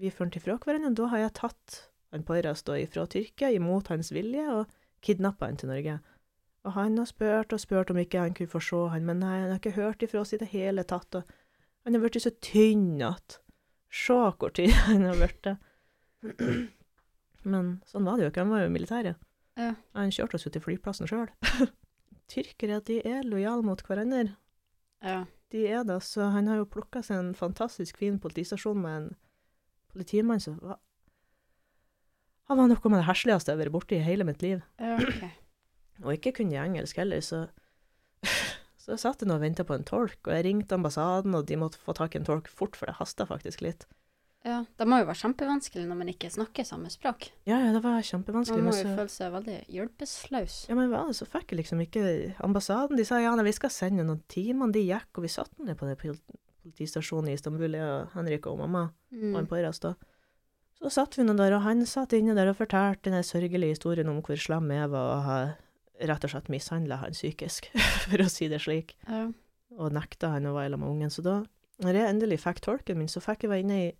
[0.00, 0.90] vi funnet ifra hverandre.
[0.90, 4.72] og Da har jeg tatt han Poyras fra Tyrkia imot hans vilje og
[5.02, 5.98] kidnappa han til Norge.
[6.64, 9.40] Og han har spurt og spurt om ikke han kunne få se han, men nei,
[9.40, 11.14] han har ikke hørt ifra oss i det hele tatt.
[11.14, 11.24] Og
[11.84, 13.40] han har blitt så tynn at
[13.92, 15.50] Se hvor tynn han har blitt.
[17.42, 19.28] Men sånn var det jo ikke, han var jo i militæret.
[19.58, 19.74] Ja.
[19.98, 21.28] Han kjørte oss jo til flyplassen sjøl.
[22.32, 24.36] Tyrkere, de er lojale mot hverandre.
[25.02, 25.24] Ja.
[25.52, 29.10] De er det, så han har jo plukka seg en fantastisk fin politistasjon med en
[29.92, 30.78] politimann som var
[32.48, 34.62] Han var noe med det hesligste jeg har vært borti i hele mitt liv.
[34.80, 35.34] ja okay.
[36.04, 37.46] Og ikke kunne jeg engelsk heller, så
[38.82, 41.46] Så jeg satt jeg nå og venta på en tolk, og jeg ringte ambassaden, og
[41.46, 43.84] de måtte få tak i en tolk fort, for det hasta faktisk litt.
[44.44, 47.28] Ja, det må jo være kjempevanskelig når man ikke snakker samme språk.
[47.46, 48.58] Ja, ja, det var kjempevanskelig.
[48.64, 50.56] Man må jo så, føle seg veldig hjelpeløs.
[50.68, 52.02] ja, men hva, så fikk jeg liksom ikke
[52.42, 54.72] Ambassaden de sa ja, nei, vi skal sende noen timer.
[54.74, 58.58] De gikk, og vi satt ned på det politistasjonen i Istanbul, jeg og Henrik og
[58.64, 58.88] mamma.
[59.14, 59.92] og en pårørende.
[59.92, 59.94] Da.
[60.82, 64.08] Så satt vi nå der, og han satt inne der og fortalte den sørgelige historien
[64.10, 65.52] om hvor slem jeg var og har
[66.02, 67.68] rett og slett mishandla han psykisk,
[68.10, 69.28] for å si det slik, Ja.
[69.78, 71.14] og nekta han å være sammen med ungen.
[71.14, 71.36] Så da,
[71.84, 73.92] når jeg endelig fikk tolken min, så fikk jeg være inne i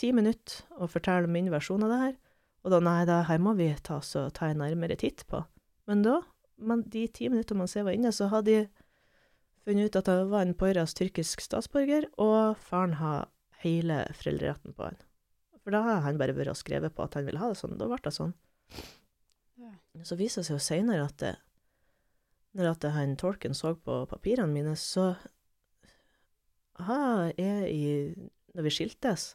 [0.00, 2.18] ti minutter og fortelle min versjon av det her.
[2.64, 5.42] Og da, nei, det her må vi ta, og ta en nærmere titt på.
[5.88, 6.20] Men da,
[6.60, 8.86] men de ti minuttene man ser var inne, så hadde de
[9.64, 13.30] funnet ut at det var en Poiras tyrkisk statsborger, og faren har
[13.64, 15.00] hele foreldreretten på han.
[15.60, 17.76] For da har han bare vært skrevet på at han ville ha det sånn.
[17.80, 18.32] Da ble det sånn.
[19.60, 19.74] Ja.
[20.08, 21.34] Så viser det seg jo senere at det,
[22.56, 25.12] når at det, han tolken så på papirene mine, så
[26.80, 27.88] Aha, jeg i
[28.56, 29.34] Når vi skiltes,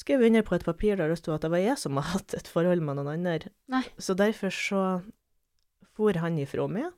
[0.00, 2.36] skrev under på et papir der det sto at det var jeg som hadde hatt
[2.38, 3.52] et forhold med noen andre.
[3.70, 3.84] Nei.
[4.00, 4.84] Så derfor så
[5.96, 6.88] for han ifra meg,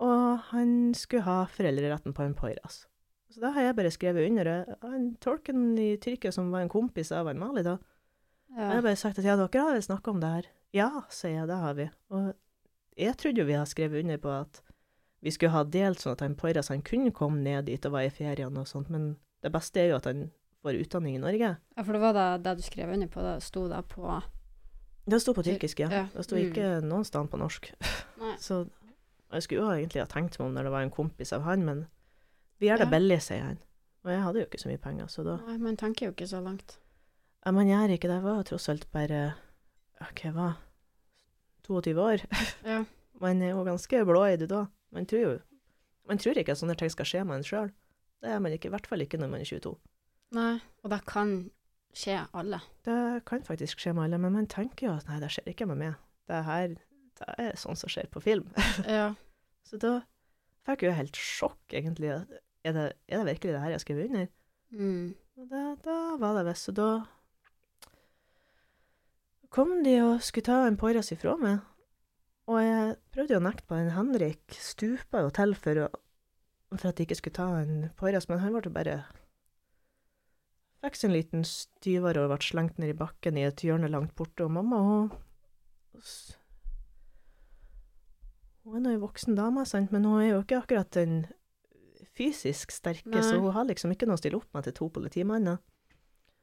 [0.00, 2.86] og han skulle ha foreldreretten på en Poyras.
[3.30, 4.48] Så da har jeg bare skrevet under.
[4.82, 7.76] Han tolken i Tyrkia som var en kompis av en Mali da,
[8.56, 10.48] jeg har bare sagt at ja, dere har vel snakka om det her.
[10.74, 11.86] Ja, sier jeg, det har vi.
[12.10, 12.32] Og
[12.98, 14.60] jeg trodde jo vi hadde skrevet under på at
[15.20, 18.10] vi skulle ha delt sånn at han Poyras han kunne komme ned dit og være
[18.10, 19.12] i ferien og sånt, men
[19.44, 20.30] det beste er jo at han
[20.62, 21.54] får utdanning i Norge.
[21.76, 24.22] ja, for det var det, det du skrev under på, det sto da på
[25.10, 25.88] Det sto på tyrkisk, ja.
[25.90, 26.42] Ja, Det sto mm.
[26.50, 27.72] ikke noen sted på norsk.
[28.20, 28.34] Nei.
[28.46, 28.66] Så
[29.32, 31.64] jeg skulle jo egentlig ha tenkt meg om når det var en kompis av han,
[31.64, 31.86] men
[32.60, 32.92] vi gjør det Ja.
[32.98, 33.58] billig, sier han.
[34.04, 36.28] Og jeg hadde jo ikke så mye penger, så da Nei, man tenker jo ikke
[36.28, 36.78] så langt.
[37.44, 38.16] Ja, man gjør ikke det.
[38.20, 39.34] Jeg var tross alt bare
[40.00, 40.56] OK, Hva jeg var
[41.68, 42.24] 22 år.
[42.72, 42.84] Ja.
[43.20, 44.66] Man er jo ganske blåøyd da.
[44.92, 45.38] Man tror jo
[46.08, 47.68] Man tror ikke at sånne ting skal skje med en sjøl.
[48.20, 49.76] Det er man ikke, i hvert fall ikke når man er 22.
[50.36, 51.34] Nei, og det kan
[51.96, 52.60] skje alle.
[52.86, 55.66] Det kan faktisk skje med alle, men man tenker jo at nei, det skjer ikke
[55.70, 55.98] med meg.
[56.30, 56.76] Det her
[57.20, 58.48] det er sånn som skjer på film.
[58.88, 59.12] Ja.
[59.66, 60.00] Så da
[60.66, 62.10] fikk jeg jo helt sjokk, egentlig.
[62.64, 64.30] Er det, er det virkelig det her jeg har skrevet under?
[64.70, 65.12] Mm.
[65.38, 66.68] Og da, da var det visst.
[66.68, 66.88] Så da
[69.52, 71.60] kom de og skulle ta en Poiras ifra meg.
[72.50, 74.58] Og jeg prøvde jo å nekte på en Henrik.
[74.58, 75.88] Stupa jo til for, å,
[76.74, 78.96] for at de ikke skulle ta en Poiras, men han ble jo bare
[80.80, 84.14] Fikk seg en liten styver og ble slengt ned i bakken i et hjørne langt
[84.16, 84.46] borte.
[84.46, 85.10] Og mamma, hun
[88.64, 91.22] Hun er nå ei voksen dame, sant, men hun er jo ikke akkurat den
[92.16, 93.22] fysisk sterke, Nei.
[93.24, 95.60] så hun har liksom ikke noe å stille opp med til to politimanner.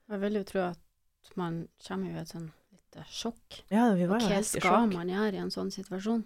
[0.09, 3.61] Jeg vil jo tro at man kommer i et sånn lite sjokk.
[3.73, 4.95] Ja, vi var jo hva helt i skal sjokk.
[4.97, 6.23] man gjøre i en sånn situasjon?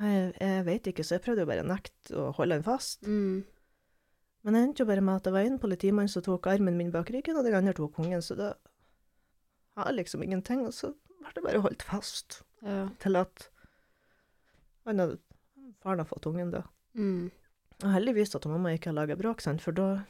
[0.00, 2.66] Nei, jeg, jeg vet ikke, så jeg prøvde jo bare å nekte å holde den
[2.66, 3.04] fast.
[3.06, 3.44] Mm.
[4.44, 6.90] Men det endte jo bare med at det var en politimann som tok armen min
[6.92, 8.50] bak ryggen, og den andre tok ungen, så da
[9.76, 12.88] har jeg liksom ingenting, og så ble det bare holdt fast Ja.
[13.00, 13.48] til at
[14.86, 15.18] han hadde,
[15.82, 16.62] faren hadde fått ungen da.
[16.94, 17.30] Mm.
[17.82, 20.04] Og heldigvis at mamma ikke har laget bråk, sant, for da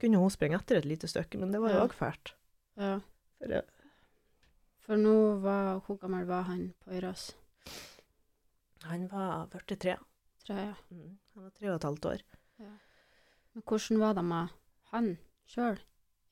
[0.00, 1.84] kunne hun sprenge etter et lite stykke, men det var jo Ja.
[1.86, 2.34] også fælt.
[2.76, 3.00] ja.
[3.38, 3.60] For ja.
[4.80, 7.34] For nå var Hvor gammel var han på Øyras?
[8.82, 9.96] han var 43.
[10.46, 10.74] tre ja.
[10.90, 12.22] Mm, han var tre og et halvt år.
[13.56, 14.54] Men hvordan var det med
[14.92, 15.06] han
[15.48, 15.78] sjøl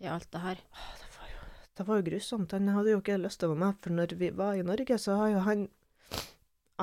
[0.05, 0.59] i alt det her?
[1.01, 1.47] Det var, jo,
[1.79, 2.53] det var jo grusomt.
[2.53, 4.99] Han hadde jo ikke lyst til å være med, for når vi var i Norge,
[5.01, 5.65] så har jo han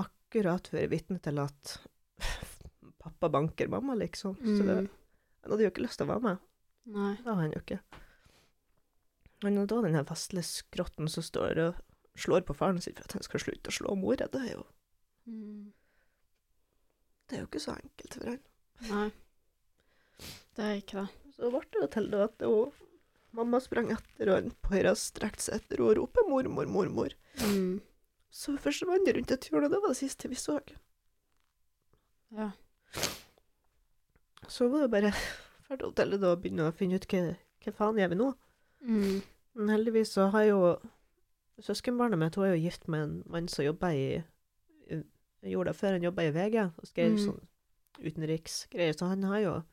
[0.02, 1.76] akkurat vært vitne til at
[3.04, 4.36] pappa banker mamma, liksom.
[4.42, 4.90] Så det, Mm.
[5.44, 6.38] han hadde jo ikke lyst til å være med.
[6.98, 7.16] Nei.
[7.22, 7.80] Det har han jo ikke.
[9.44, 11.80] Men da den her vesle skrotten som står og
[12.18, 14.66] slår på faren sin for at han skal slutte å slå mora, det er jo,
[15.28, 15.72] Mm.
[17.30, 18.40] det er jo ikke så enkelt for han.
[18.90, 19.12] Nei.
[20.56, 21.10] Det er ikke det.
[21.38, 22.72] Så ble det jo til da at hun,
[23.34, 27.16] mamma sprang etter, og på høyre strekte seg etter og ropte 'mormor, mormor'.
[27.48, 27.80] Mm.
[28.32, 30.60] Så forsvant de rundt et hjørne, og det var det siste vi så.
[32.32, 32.52] Ja.
[34.48, 35.12] Så var det bare
[35.68, 38.30] ferdig å telle da å begynne å finne ut hva, hva faen gjør vi nå.
[38.82, 39.22] Mm.
[39.56, 40.60] Men heldigvis så har jo
[41.62, 44.06] søskenbarnet mitt hun er jo gift med en mann som jobber i
[44.92, 45.04] i-
[45.52, 47.18] Gjorde det før han jobba i VG og skrev Mm.
[47.26, 47.48] sånn
[48.00, 49.64] utenriksgreier, så han har jo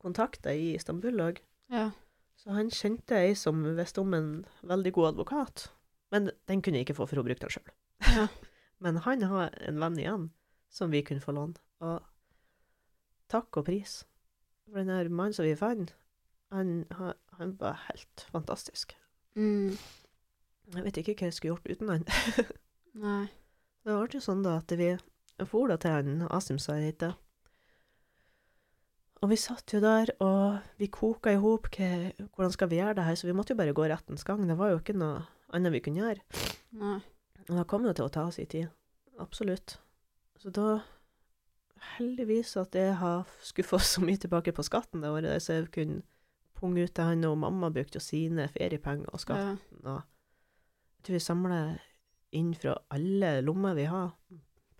[0.00, 1.40] kontakter i Istanbul òg.
[1.72, 1.90] Ja.
[2.40, 4.30] Så han kjente ei som visste om en
[4.66, 5.68] veldig god advokat,
[6.10, 7.74] men den kunne jeg ikke få for hun brukte den sjøl.
[8.16, 8.28] Ja.
[8.80, 10.22] Men han har en venn igjen
[10.72, 12.00] som vi kunne få låne, og
[13.28, 13.98] takk og pris.
[14.64, 15.92] For den her mannen som vi fant,
[16.48, 18.96] han, han, han var helt fantastisk.
[19.36, 19.76] Mm.
[20.74, 22.08] Jeg vet ikke hva jeg skulle gjort uten han.
[23.04, 23.26] Nei.
[23.84, 24.94] Det ble jo sånn da at vi
[25.48, 27.14] for da til han Asim, som jeg heter.
[29.20, 33.04] Og vi satt jo der, og vi koka i hop hvordan skal vi gjøre det
[33.04, 34.46] her, så vi måtte jo bare gå rettens gang.
[34.48, 36.46] Det var jo ikke noe annet vi kunne gjøre.
[36.80, 37.00] Nei.
[37.48, 38.70] Og da kom det til å ta sin tid.
[39.20, 39.76] Absolutt.
[40.40, 40.80] Så da
[41.96, 46.02] Heldigvis at jeg har skuffa så mye tilbake på skatten det året, så jeg kunne
[46.60, 49.60] punge ut til han, og mamma brukte jo sine feriepenger og skatten.
[49.80, 49.94] Ja.
[49.94, 50.00] Og
[51.00, 51.60] jeg tror vi samla
[52.36, 54.12] inn fra alle lommer vi har.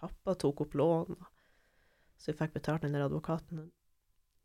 [0.00, 1.16] Pappa tok opp lån,
[2.20, 3.70] så vi fikk betalt den der advokaten.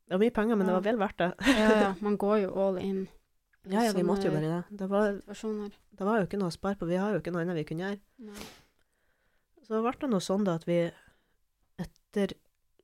[0.06, 1.32] Det var mye penger, men det var vel verdt det.
[1.50, 1.94] ja, ja.
[2.06, 3.06] Man går jo all in.
[3.66, 4.78] Ja, ja, vi måtte jo bare det.
[4.78, 6.86] Det var, det var jo ikke noe å spare på.
[6.86, 8.02] Vi har jo ikke noe annet vi kunne gjøre.
[8.28, 8.46] Nei.
[9.66, 10.84] Så ble det noe sånn da at vi
[11.82, 12.36] etter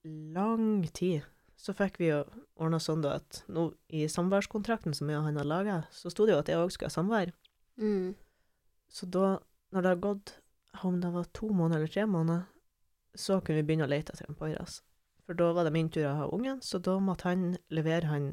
[0.02, 1.28] lang tid
[1.62, 2.24] så fikk vi jo
[2.58, 6.26] ordna sånn da at nå i samværskontrakten som jeg og han har laga, så sto
[6.26, 7.34] det jo at jeg òg skulle ha samvær.
[7.78, 8.16] Mm.
[8.90, 9.36] Så da,
[9.70, 10.34] når det har gått
[10.82, 12.48] om det var to måneder eller tre måneder,
[13.14, 14.80] så kunne vi begynne å lete etter en Poiras.
[15.26, 18.32] For da var det min tur å ha ungen, så da måtte han levere han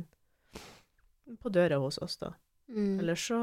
[1.43, 2.33] på døra hos oss, da.
[2.69, 2.99] Mm.
[3.01, 3.39] Eller så,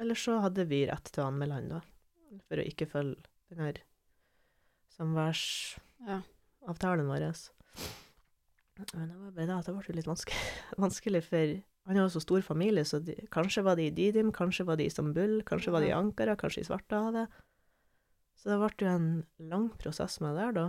[0.00, 1.80] eller så hadde vi rett til å anmelde han, da.
[2.48, 3.18] For å ikke følge
[3.50, 3.76] den her
[4.94, 6.22] samværsavtalen Ja.
[7.10, 7.24] vår.
[8.94, 10.40] Men det var bare det at det ble litt vanskelig,
[10.86, 11.54] vanskelig for
[11.84, 14.76] han har jo så stor familie, så de, kanskje var de i Didim, kanskje var
[14.80, 17.28] de i Istanbul, kanskje var de i Ankara, kanskje i Svartehavet.
[18.40, 19.10] Så det ble jo en
[19.52, 20.64] lang prosess med det der, da.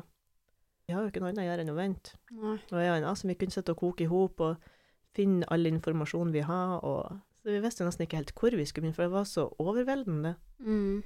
[0.85, 2.17] Vi har jo ikke noe annet å gjøre enn å vente.
[2.37, 2.57] Nei.
[2.71, 4.67] Og en vi kunne sitte og koke i hop og
[5.15, 8.87] finne all informasjon vi har, og så vi visste nesten ikke helt hvor vi skulle
[8.87, 10.35] begynne, for det var så overveldende.
[10.65, 11.03] Mm.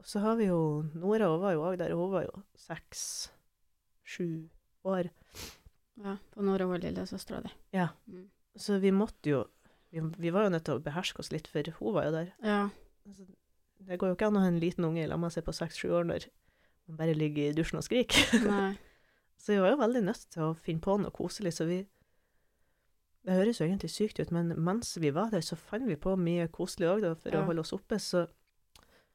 [0.00, 0.60] Og så har vi jo
[0.94, 3.02] Nora, hun var jo òg der, hun var jo seks,
[4.06, 4.48] sju
[4.86, 5.10] år.
[6.00, 6.16] Ja.
[6.32, 7.50] På Nora var lillesøstera di.
[7.76, 7.90] Ja.
[8.06, 8.28] Mm.
[8.56, 9.44] Så vi måtte jo
[9.90, 12.30] vi, vi var jo nødt til å beherske oss litt, for hun var jo der.
[12.46, 12.60] Ja.
[13.06, 13.26] Altså,
[13.86, 15.54] det går jo ikke an å ha en liten unge i lag med seg på
[15.56, 16.30] seks-sju år når
[16.86, 18.46] man bare ligger i dusjen og skriker.
[18.46, 18.70] Nei.
[19.40, 21.86] Så vi var jo veldig nødt til å finne på noe koselig, så vi
[23.24, 26.14] Det høres jo egentlig sykt ut, men mens vi var der, så fant vi på
[26.16, 27.42] mye koselig òg, da, for Ja.
[27.42, 28.28] å holde oss oppe, så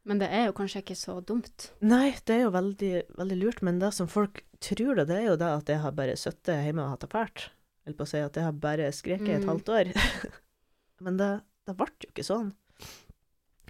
[0.08, 1.72] Men det er jo kanskje ikke så dumt.
[1.82, 5.26] Nei, det er jo veldig, veldig lurt, men det som folk tror, da, det er
[5.32, 7.50] jo det at jeg har bare sittet hjemme og hatt det fælt.
[7.88, 9.50] Eller på å si at jeg har bare skreket i et Mm.
[9.50, 9.86] halvt år.
[11.02, 12.54] men det, det ble jo ikke sånn.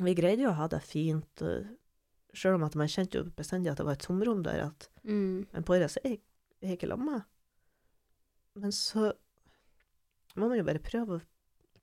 [0.03, 1.41] Vi greide jo å ha det fint,
[2.35, 5.47] sjøl om at man kjente jo bestandig at det var et tomrom der, at Mm.
[5.53, 6.17] men på det så er
[6.61, 7.21] jeg, jeg ikke lamma.
[8.55, 9.11] Men så
[10.35, 11.23] må man jo bare prøve å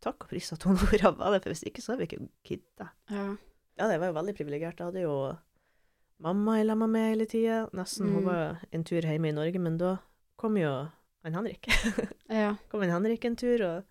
[0.02, 2.28] takke og prise at hun Nora var der, for hvis ikke så hadde vi ikke
[2.48, 2.88] gidda.
[3.12, 3.26] Ja.
[3.78, 4.80] Ja, det var jo veldig privilegert.
[4.82, 5.14] Jeg hadde jo
[6.22, 7.62] mamma i lamma med hele tida.
[7.76, 8.10] Nesten.
[8.12, 8.28] Hun Mm.
[8.28, 9.94] var en tur hjemme i Norge, men da
[10.36, 10.72] kom jo
[11.24, 11.66] han Henrik.
[12.32, 12.54] Ja.
[12.70, 13.84] kom han Henrik en tur, og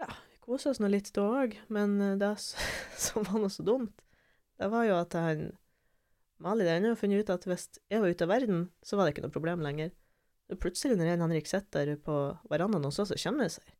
[0.00, 0.08] ja,
[0.44, 1.56] kosa oss nå litt da òg.
[1.68, 2.32] Men eh, det
[3.04, 3.92] som var noe så dumt,
[4.58, 5.44] det var jo at han
[6.42, 9.16] Mali der har funnet ut at hvis jeg var ute av verden, så var det
[9.16, 9.90] ikke noe problem lenger.
[10.48, 12.16] Og plutselig, når en Henrik sitter på
[12.48, 13.74] verandaen hos oss, så kommer det seg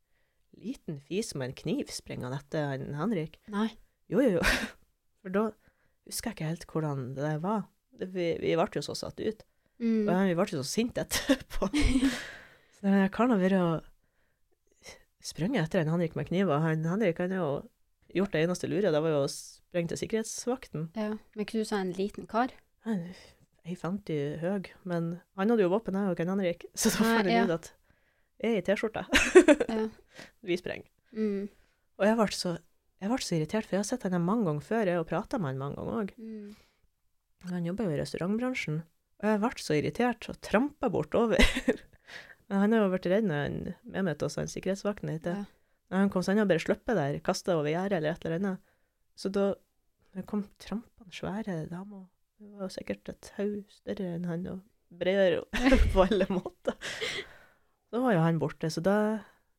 [0.59, 3.39] liten fis med en kniv springende etter han Henrik.
[3.53, 3.71] Nei.
[4.11, 4.43] Jo, jo, jo.
[5.23, 5.45] For da
[6.09, 7.69] husker jeg ikke helt hvordan det der var.
[7.99, 9.45] Det, vi, vi ble jo så satt ut.
[9.79, 10.09] Mm.
[10.09, 11.71] Og vi ble jo så sinte etterpå.
[12.75, 14.95] så den karen har vært og
[15.29, 17.53] sprunget etter en Henrik med kniv, og han Henrik han har jo
[18.21, 19.31] gjort det eneste lure, det var jo å
[19.69, 20.89] sprenge til sikkerhetsvakten.
[20.99, 21.11] Ja.
[21.37, 22.55] Men du sa en liten kar?
[22.87, 23.25] Han er
[23.69, 27.45] 1,50 høy, men han hadde jo våpen, jeg og han Henrik, så da fant jeg
[27.45, 27.75] ut at
[28.39, 29.05] jeg er i T-skjorte.
[29.69, 29.85] Ja.
[30.47, 30.89] Vi sprenger.
[31.13, 31.49] Mm.
[31.99, 32.57] Og jeg ble så
[32.99, 35.07] jeg ble så irritert, for jeg har sett han her mange ganger før, jeg har
[35.07, 36.09] prata med han mange ganger òg.
[36.19, 36.49] Mm.
[37.53, 38.81] Han jobber jo i restaurantbransjen.
[39.19, 41.43] Og jeg ble så irritert og trampa bortover.
[42.49, 43.45] Men han har jo vært redd når
[43.95, 45.45] han til oss, han sikkerhetsvakten heter.
[45.45, 45.47] Ja.
[45.93, 48.41] Når han kom, seg han og bare sluppet der, kasta over gjerdet eller et eller
[48.41, 48.75] annet.
[49.19, 49.51] Så da
[50.15, 52.07] det kom trampene svære damer.
[52.39, 54.63] Det var sikkert et haug større enn han, og
[54.95, 55.43] bredere
[55.93, 56.79] på alle måter.
[57.91, 58.97] Da var jo han borte, så da,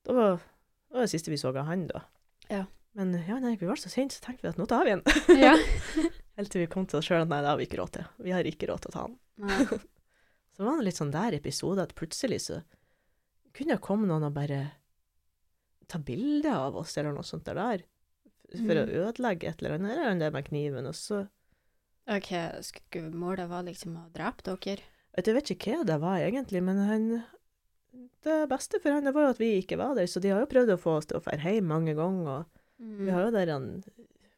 [0.07, 2.01] da var det var det siste vi så av han, da.
[2.49, 2.63] Ja.
[2.97, 5.03] Men ja, nei, vi var så sent, så tenkte vi at nå tar vi han.
[5.43, 5.53] ja.
[6.39, 8.07] Helt til vi kom til oss sjøl at nei, det har vi ikke råd til.
[8.25, 9.83] Vi har ikke råd til å ta han.
[10.55, 12.57] Så var det litt sånn der episode at plutselig så
[13.55, 14.63] kunne det komme noen og bare
[15.89, 17.59] ta bilde av oss, eller noe sånt der.
[17.59, 17.85] der.
[18.53, 18.93] For å Mm.
[19.03, 21.27] ødelegge et eller annet, eller det med kniven, og så
[22.09, 22.29] OK,
[22.65, 24.81] skulle målet var liksom å drepe dere?
[25.17, 27.23] Jeg vet ikke hva det var egentlig, men han
[28.23, 30.39] Det beste for han det var jo at vi ikke var der, så de har
[30.41, 32.27] jo prøvd å få oss til å dra hjem mange ganger.
[32.27, 32.45] og
[32.79, 33.05] Mm.
[33.05, 33.83] Vi har jo der han,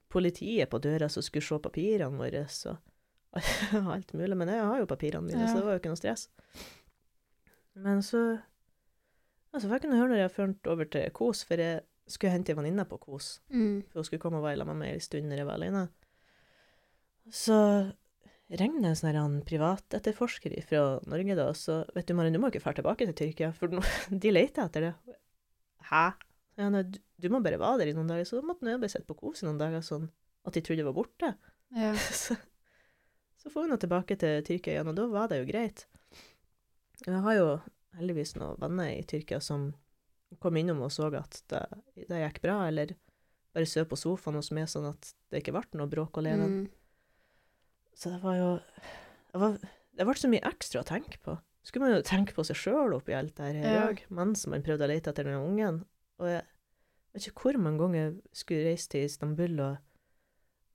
[0.10, 2.78] politiet på døra som skulle se papirene våre og
[3.94, 4.36] alt mulig.
[4.38, 6.28] Men jeg har jo papirene mine, så det var jo ikke noe stress.
[7.76, 8.42] Men så
[9.54, 12.60] Altså, jeg kunne høre når jeg førte over til Kos, for jeg skulle hente en
[12.60, 13.40] venninne på Kos.
[13.54, 13.84] Mm.
[13.90, 15.84] For hun skulle komme og være sammen med meg ei stund når jeg var alene.
[17.32, 17.58] Så
[18.60, 22.74] ringte en sånn privatetterforsker fra Norge, da, så vet du, Maren, du må ikke dra
[22.76, 23.72] tilbake til Tyrkia, for
[24.26, 25.18] de leter etter det.
[25.92, 26.06] Hæ?
[26.60, 28.28] Ja, nei, du, du må bare være der i noen dager.
[28.28, 30.10] Så da måtte jeg bare sitte på Kos i noen dager, sånn
[30.48, 31.36] at de trodde jeg var borte.
[31.78, 31.94] Ja.
[32.24, 32.36] Så,
[33.42, 35.88] så får hun nå tilbake til Tyrkia igjen, og da var det jo greit.
[37.02, 37.48] Jeg har jo
[37.98, 39.72] heldigvis noen venner i Tyrkia som
[40.40, 41.62] kom innom og så at det,
[42.08, 42.94] det gikk bra, eller
[43.52, 46.62] bare sove på sofaen hos meg, sånn at det ikke ble noe bråk og leven.
[46.62, 46.68] Mm.
[47.98, 48.50] Så det var jo
[49.32, 49.58] det, var,
[49.98, 51.36] det ble så mye ekstra å tenke på.
[51.68, 53.86] Skulle man jo tenke på seg sjøl oppi alt det her Ja.
[53.86, 55.84] Dag, mens man prøvde å lete etter den ungen.
[56.22, 56.46] Og jeg
[57.14, 59.76] vet ikke hvor mange ganger jeg skulle reise til Istanbul og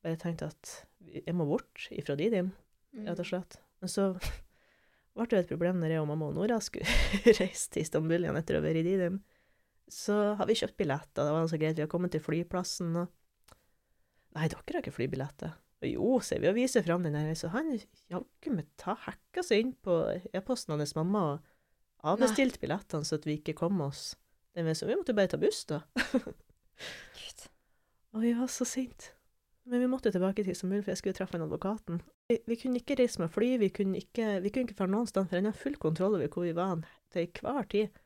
[0.06, 0.74] bare tenkte at
[1.16, 2.52] jeg må bort ifra Didim,
[3.06, 3.58] rett og slett.
[3.82, 4.10] Men så
[5.16, 6.86] ble det et problem når jeg og mamma og Nora skulle
[7.40, 9.18] reise til Istanbul igjen etter å ha vært i Didim.
[9.92, 13.12] Så har vi kjøpt billetter, det var så greit, vi har kommet til flyplassen og
[14.36, 15.54] Nei, dere har ikke flybilletter.
[15.80, 17.70] Og jo, sier vi og viser fram den der, så han
[18.12, 19.94] jaggu meg ta hacka seg inn på
[20.36, 24.10] e-posten hans mamma og avbestilt billettene så at vi ikke kom oss
[24.56, 25.82] den veien, så vi måtte bare ta buss, da.
[27.16, 27.46] Gud.
[28.16, 29.12] Og vi var så sinte.
[29.66, 31.98] Men vi måtte tilbake til Istanbul, for jeg skulle treffe en advokaten.
[32.30, 35.08] Vi, vi kunne ikke reise med fly, vi kunne ikke, vi kunne ikke dra noen
[35.10, 36.78] sted, for han har full kontroll over hvor vi var
[37.12, 38.00] til hver tid.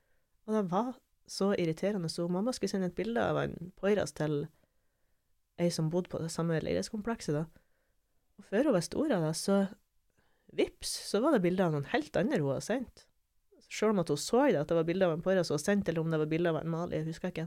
[0.48, 0.94] Og det var
[1.30, 2.08] så irriterende.
[2.10, 4.42] Så mamma skulle sende et bilde av en Poiras til
[5.60, 7.44] ei som bodde på det samme leilighetskomplekset, da.
[8.40, 9.60] Og før hun var stor av det, så
[10.56, 13.04] vips, så var det bilde av noen helt andre hun hadde sendt.
[13.70, 15.66] Selv om at hun så det, at det var bilde av en Poiras hun hadde
[15.68, 17.46] sendt, eller om det var bilde av en Mali, jeg husker ikke.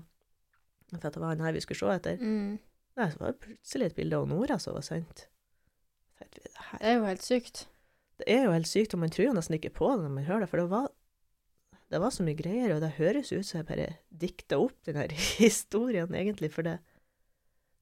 [0.93, 2.21] For at det var han her vi skulle se etter.
[2.21, 2.55] Mm.
[2.99, 5.25] Nei, så var det plutselig et bilde av Nora som var sendt.
[6.21, 7.65] Det, Det er jo helt sykt.
[8.21, 10.45] det er jo helt sykt, og man tror nesten ikke på det når man hører
[10.45, 10.91] det, for det var,
[11.93, 15.05] det var så mye greier, og det høres ut som jeg bare dikta opp denne
[15.43, 16.79] historien, egentlig, for det,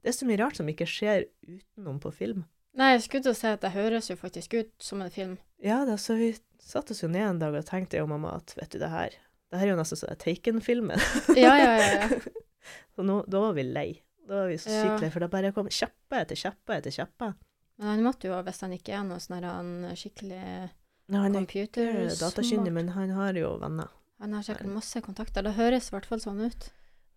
[0.04, 2.44] det er så mye rart som ikke skjer utenom på film.
[2.76, 5.34] Nei, jeg skulle til å si at det høres jo faktisk ut som en film.
[5.62, 6.30] Ja da, så vi
[6.62, 9.16] satte oss jo ned en dag og tenkte jo mamma at vet du det her,
[9.52, 11.00] det her er jo nesten sånn Taken-filmen.
[11.36, 11.90] Ja, ja, ja.
[12.06, 12.20] ja.
[12.94, 13.88] Så nå, da var vi lei.
[14.28, 14.82] Da var vi så Ja.
[14.86, 17.32] sykt lei, for det bare kom kjappe etter kjappe etter kjappe.
[17.80, 21.66] Men han måtte jo, hvis han ikke er noe sånn skikkelig Ja, han er ikke
[21.66, 23.90] dataskyndig, datakyndig, men han har jo venner.
[24.22, 25.42] Han har sikkert masse kontakter.
[25.42, 26.68] Det høres i hvert fall sånn ut.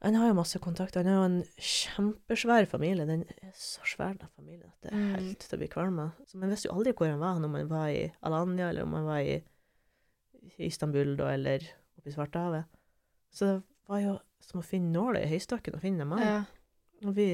[0.03, 1.03] Han har jo masse kontakter.
[1.05, 3.05] Han har jo en kjempesvær familie.
[3.07, 5.13] Den er så svær, den familien, at det er Mm.
[5.15, 6.11] helt til å bli kvalm av.
[6.27, 8.91] Så man visste jo aldri hvor han var, når man var i Alanya, eller om
[8.97, 9.37] man var i
[10.59, 11.63] Istanbul, da, eller
[11.97, 12.65] oppe i Svartehavet.
[13.33, 14.15] Så det var jo
[14.45, 16.21] som å finne nåla i høystakken og finne en mann.
[16.25, 16.43] Ja.
[17.05, 17.27] Og vi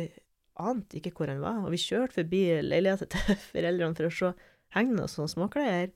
[0.62, 1.60] ante ikke hvor han var.
[1.66, 4.34] Og vi kjørte forbi leiligheten til foreldrene for å se
[4.76, 5.92] hengende og sånne småklær.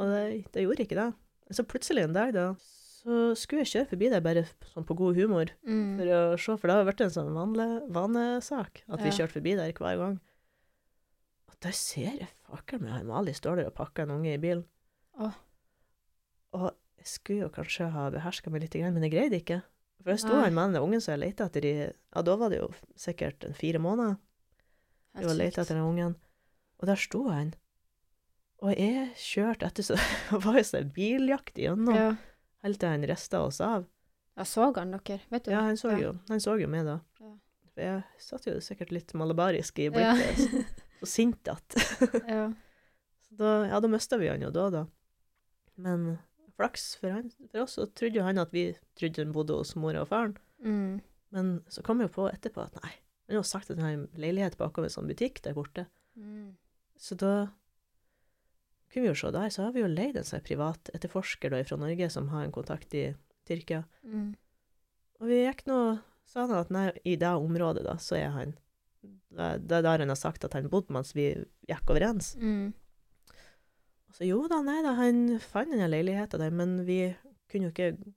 [0.00, 1.08] Og det, det gjorde ikke det.
[1.54, 2.46] Så plutselig en dag, da,
[3.04, 5.50] så skulle jeg kjøre forbi der bare sånn på god humor.
[5.68, 5.96] Mm.
[5.98, 9.16] For å se, for det har vært en sånn vanlig, vanesak at vi Ja.
[9.18, 10.20] kjørte forbi der hver gang.
[11.50, 14.40] Og der ser jeg fakkelen meg han Mali står der og pakker en unge i
[14.40, 14.64] bilen.
[15.20, 15.34] Åh.
[16.54, 19.62] Og jeg skulle jo kanskje ha beherska meg litt, men jeg greide ikke.
[20.02, 21.74] For det sto her en mann, den ungen som jeg leita etter i
[22.14, 24.16] Ja, da var det jo sikkert en fire måneder.
[25.16, 26.16] Jeg var leita etter den ungen.
[26.80, 27.54] Og der sto han.
[28.64, 32.16] Og jeg kjørte etter, så det var jo sånn biljakt igjennom, Ja.
[32.64, 33.86] Helt til han rista oss av.
[34.34, 35.52] Ja, så han dere, vet du?
[35.54, 35.98] Ja, han så Ja.
[36.08, 36.98] jo, han så jo meg da.
[37.20, 37.30] Ja.
[37.74, 39.92] For jeg satt jo sikkert litt malabarisk i Ja.
[40.14, 40.64] blikket, så,
[41.04, 41.76] så sint at
[42.28, 42.48] ja.
[43.28, 44.84] Så da, ja, da mista vi han jo da, da.
[45.76, 46.18] Men
[46.58, 49.74] flaks for, han, for oss, så trodde jo han at vi trodde han bodde hos
[49.78, 50.36] mora og faren.
[50.62, 51.00] Mm.
[51.34, 52.92] Men så kom jeg jo på etterpå at nei,
[53.26, 55.86] han har sagt at han har en leilighet bakom en sånn butikk der borte.
[56.14, 56.52] Mm.
[57.00, 57.32] Så da
[58.94, 61.60] kunne vi jo se der, så har vi jo leid en sånn privat etterforsker da
[61.66, 63.08] fra Norge som har en kontakt i
[63.48, 63.82] Tyrkia.
[64.06, 64.32] Mm.
[65.20, 65.80] Og vi gikk nå
[66.28, 68.54] sa han at nei, i det området da, så er han
[69.34, 71.26] Det er der han har sagt at han bodde mens vi
[71.68, 72.32] gikk overens.
[72.40, 72.72] Mm.
[74.14, 77.00] Så jo da, nei da, han fant denne leiligheta der, men vi
[77.50, 78.12] kunne jo ikke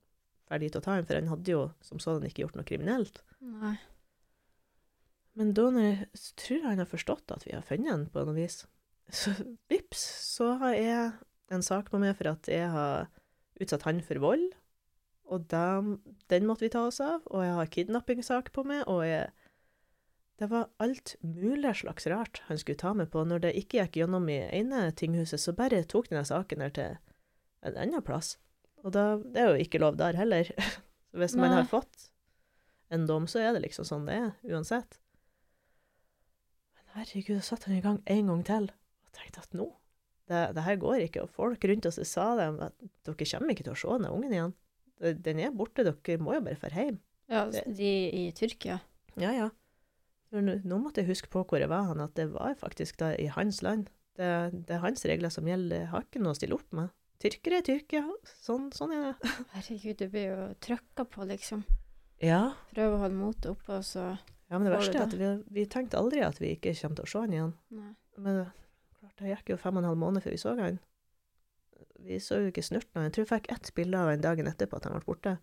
[0.48, 3.20] dra dit og ta ham, for han hadde jo som sådan ikke gjort noe kriminelt.
[3.42, 3.74] Nei.
[5.38, 6.08] Men da jeg
[6.38, 8.62] tror jeg han har forstått at vi har funnet ham på noe vis,
[9.14, 9.32] så
[9.70, 10.04] vips,
[10.36, 11.10] så har jeg
[11.54, 13.08] en sak på meg for at jeg har
[13.58, 14.50] utsatt han for vold,
[15.28, 15.98] og dem,
[16.32, 19.28] den måtte vi ta oss av, og jeg har kidnappingssak på meg, og jeg
[20.38, 23.24] det var alt mulig slags rart han skulle ta meg på.
[23.26, 26.94] Når det ikke gikk gjennom i ene tinghuset, så bare tok denne saken her til
[27.66, 28.36] en annen plass.
[28.86, 30.46] Og da, det er jo ikke lov der heller.
[31.10, 31.56] Så hvis man Nei.
[31.62, 32.10] har fått
[32.94, 34.98] en dom, så er det liksom sånn det er, uansett.
[36.76, 38.68] Men herregud, da satte han i gang en gang til
[39.08, 39.68] og tenkte at nå,
[40.28, 41.24] det, det her går ikke.
[41.24, 42.76] Og folk rundt oss sa dem at
[43.08, 44.56] dere kommer ikke til å se den ungen igjen.
[45.24, 47.00] Den er borte, dere må jo bare dra hjem.
[47.28, 48.78] Ja, de i Tyrkia.
[49.20, 49.48] Ja, ja.
[50.32, 53.14] Nå, nå måtte jeg huske på hvor jeg var, han, at det var faktisk da
[53.16, 53.88] i hans land.
[54.18, 54.28] Det,
[54.68, 55.84] det er hans regler som gjelder.
[55.84, 56.92] Jeg har ikke noe å stille opp med.
[57.22, 58.04] Tyrkere er Tyrkia.
[58.44, 59.32] Sånn, sånn er det.
[59.56, 61.64] Herregud, du blir jo trøkka på, liksom.
[62.22, 62.42] Ja.
[62.74, 64.10] Prøve å holde motet oppe, og så
[64.48, 67.04] ja, men det verste er at vi, vi tenkte aldri at vi ikke kommer til
[67.04, 67.50] å se han igjen.
[67.76, 67.90] Nei.
[68.18, 68.38] Men
[69.18, 70.78] det- gikk jo fem og en halv måned før vi så han.
[72.00, 73.02] Vi så jo ikke snurten av.
[73.08, 75.38] Jeg tror jeg fikk ett bilde av han dagen etterpå at han ble borte.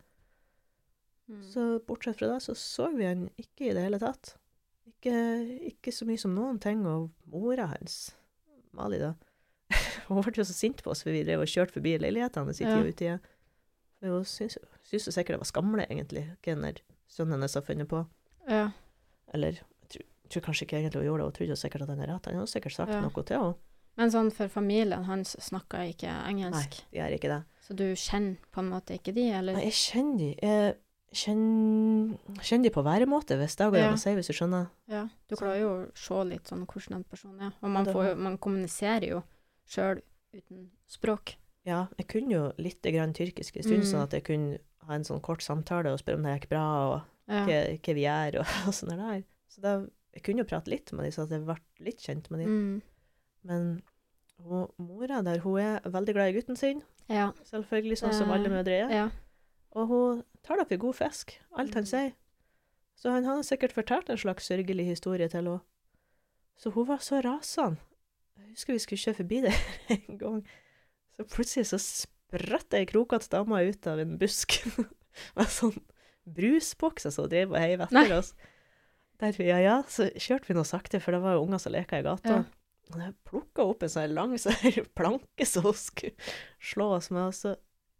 [1.29, 1.41] Mm.
[1.51, 4.35] Så bortsett fra det, så så vi han ikke i det hele tatt.
[4.87, 5.13] Ikke,
[5.71, 6.85] ikke så mye som noen ting.
[6.85, 8.15] Og mora hans,
[8.75, 9.13] Mali, da
[10.07, 12.61] Hun ble jo så sint på oss for vi drev og kjørte forbi leilighetene hans
[12.61, 12.75] i Ja.
[12.77, 13.19] og utide.
[13.99, 14.59] For hun syntes
[14.91, 16.73] jo sikkert det var skamle, egentlig, hva
[17.09, 18.03] sønnen hennes har funnet på.
[18.47, 18.69] Ja.
[19.33, 19.61] Eller
[20.29, 22.25] tror, kanskje ikke egentlig hun gjorde det, hun trodde sikkert at han er rett.
[22.25, 23.01] Han har sikkert sagt Ja.
[23.01, 23.55] noe til henne.
[23.97, 26.81] Men sånn for familien hans snakker ikke engelsk?
[26.81, 27.43] Nei, de gjør ikke det.
[27.65, 29.53] så du kjenner på en måte ikke de, eller?
[29.53, 30.35] Nei, jeg kjenner de.
[30.41, 30.75] Jeg
[31.15, 33.87] kjenner, kjenner de på væremåte, hvis det går Ja.
[33.87, 34.67] an å si, hvis du skjønner.
[34.87, 37.53] Ja, du klarer jo å se litt sånn hvordan en person er.
[37.61, 39.23] Og man, får, man kommuniserer jo
[39.67, 40.01] sjøl
[40.33, 41.35] uten språk.
[41.65, 43.91] Ja, jeg kunne jo litt grann tyrkisk en stund, Mm.
[43.93, 46.65] sånn at jeg kunne ha en sånn kort samtale og spørre om det gikk bra,
[46.93, 47.45] og Ja.
[47.45, 49.23] hva, hva vi gjør, og, og sånn der.
[49.49, 49.85] Så da,
[50.15, 51.55] jeg kunne jo prate litt med dem, så jeg ble
[51.85, 52.49] litt kjent med dem.
[52.49, 52.81] Mm.
[53.45, 53.65] Men
[54.41, 57.31] hun, mora der, hun er veldig glad i gutten sin, Ja.
[57.51, 58.89] selvfølgelig, sånn som Eh, alle mødre er.
[58.89, 59.09] ja.
[59.75, 61.87] Og hun tar det for god fisk, alt han Mm.
[61.91, 62.13] sier.
[62.95, 65.59] Så han hadde sikkert fortalt en slags sørgelig historie til henne.
[66.57, 67.77] Så hun var så rasende.
[68.37, 69.53] Jeg husker vi skulle kjøre forbi der
[70.09, 70.45] en gang.
[71.17, 74.61] Så plutselig så spratt ei krokete dame ut av en busk
[75.35, 75.75] med sånn
[76.25, 78.33] brusbokser som drev og heiv etter oss.
[79.21, 81.71] Der vi, ja, ja, så kjørte vi noe sakte, for det var jo unger som
[81.75, 82.41] leka i gata.
[82.41, 82.43] Ja.
[82.93, 86.13] Og jeg plukka opp en sånn lang sånn planke som hun skulle
[86.59, 87.29] slå oss med.
[87.31, 87.53] Og så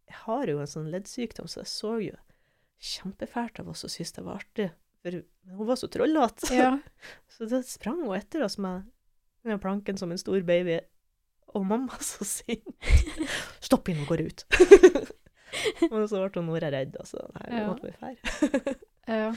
[0.06, 2.18] jeg har jo en sånn leddsykdom, så jeg så jo
[2.86, 4.68] kjempefælt av oss og syntes det var artig.
[5.06, 5.16] For
[5.56, 6.50] hun var så trollete.
[6.54, 6.74] ja.
[7.36, 8.86] Så da sprang hun etter oss med
[9.46, 10.80] den planken som en stor baby.
[11.56, 12.66] Og mamma så sint.
[13.66, 14.46] Stopp inn og går ut.
[15.90, 17.68] og så ble Nora redd, og så nei, Ja.
[17.70, 18.74] måtte vi dra.
[19.08, 19.30] Ja.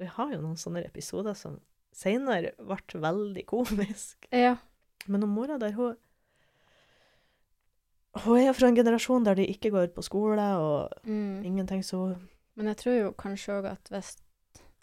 [0.00, 1.58] Så vi har jo noen sånne episoder som
[1.92, 4.26] senere ble veldig komisk.
[4.32, 4.56] ja.
[5.06, 5.96] Men hun mora der, hun
[8.24, 11.44] Hun er fra en generasjon der de ikke går på skole og Mm.
[11.44, 12.16] ingenting, så
[12.56, 14.16] Men jeg tror jo kanskje òg at hvis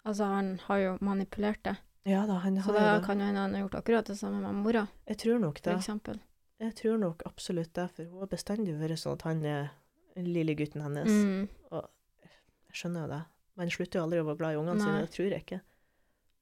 [0.06, 3.06] Altså, han har jo manipulert det, Ja da, han så har da jo det.
[3.06, 5.70] kan jo hende han har gjort akkurat det samme med mora, Jeg tror nok for
[5.70, 5.78] det.
[5.78, 6.20] eksempel.
[6.60, 9.70] Jeg tror nok absolutt det, for hun har bestandig vært sånn at han er
[10.16, 11.08] lille gutten hennes.
[11.08, 11.48] Mm.
[11.70, 13.24] Jeg skjønner jo det.
[13.58, 15.60] Man slutter jo aldri å være glad i ungene sine, det tror jeg ikke.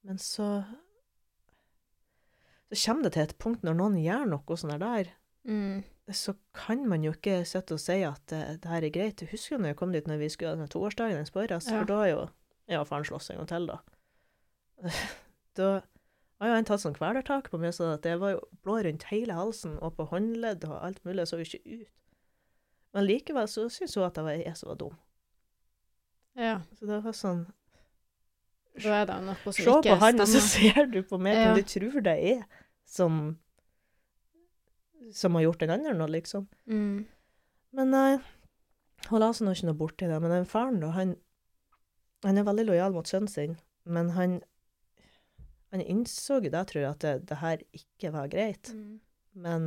[0.07, 0.47] Men så
[2.69, 5.13] Så kommer det til et punkt når noen gjør noe sånn der,
[5.47, 5.83] Mm.
[6.11, 9.21] så kan man jo ikke sitte og si at det, det her er greit.
[9.21, 11.39] Jeg husker jo når jeg kom dit når vi skulle ha den toårsdagen hans på
[11.45, 12.29] Øras, for da er jo
[12.67, 13.77] Ja, faren slåss en gang til, da.
[15.57, 15.69] Da
[16.41, 19.33] har jo han tatt sånn kvelertak på meg, så det var jo blå rundt hele
[19.33, 22.03] halsen og på håndledd og alt mulig, jeg så jo ikke ut.
[22.93, 24.97] Men likevel så syns hun at det var jeg som var dum.
[26.37, 26.59] Ja.
[26.77, 27.45] Så det var sånn
[28.77, 31.37] Da er det noe som Se ikke på han, og så ser du på meg
[31.39, 31.53] Ja.
[31.57, 32.43] du tror det er
[32.85, 33.37] som
[35.13, 36.49] som har gjort den andre noe, liksom.
[36.67, 37.05] Mm.
[37.71, 38.17] Men nei,
[39.07, 40.17] hun la seg nå ikke noe borti det.
[40.19, 41.13] Men den faren, da, han,
[42.25, 43.55] han er veldig lojal mot sønnen sin,
[43.87, 44.41] men han
[45.71, 48.71] han innså jo da, tror jeg, at det, det her ikke var greit.
[48.71, 48.99] Mm.
[49.43, 49.65] Men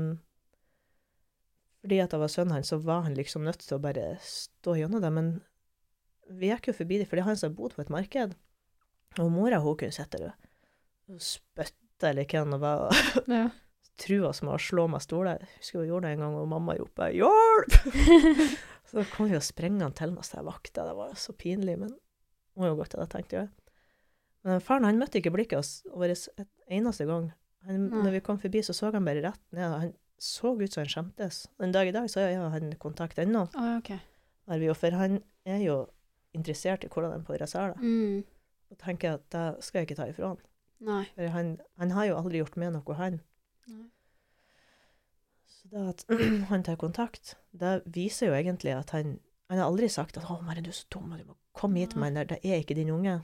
[1.81, 4.77] fordi at det var sønnen hans, så var han liksom nødt til å bare stå
[4.81, 5.11] gjennom det.
[5.17, 5.29] Men
[6.39, 8.35] vi gikk jo forbi det, for det er han som har bodd på et marked.
[9.19, 10.35] Og mora hun kunne sitte der
[11.11, 13.49] og spytte eller hva det var, og Ja.
[14.01, 15.43] trua som var å slå meg stoler.
[15.43, 17.75] Jeg husker hun gjorde det en gang, og mamma ropte 'hjelp'!
[18.91, 21.91] så kom vi jo sprengende til med oss der vakta, det var så pinlig, men
[22.57, 23.51] har jo godt av det, tenkte jeg.
[24.45, 27.33] Men faren han møtte ikke blikket vårt en eneste gang.
[27.69, 30.81] Han, når vi kom forbi, så så han bare rett ned, han så ut som
[30.81, 31.43] han skjemtes.
[31.61, 33.91] Den dag i dag så er han kontakt ennå, Oh, OK.
[34.49, 35.77] har vi jo, for han er jo
[36.37, 37.81] interessert i hvordan en pådrar seg det.
[37.83, 38.25] Mm.
[38.71, 40.43] Og tenker at det skal jeg ikke ta ifra han.
[40.81, 41.05] Nei.
[41.15, 43.21] For han, han har jo aldri gjort med noe, han.
[43.69, 43.87] Nei.
[45.51, 46.05] Så det at
[46.53, 49.19] han tar kontakt, det viser jo egentlig at han
[49.51, 51.97] Han har aldri sagt at 'Å, Mari, du er så dum, du må komme hit
[51.99, 53.17] med den der, det er ikke din unge'.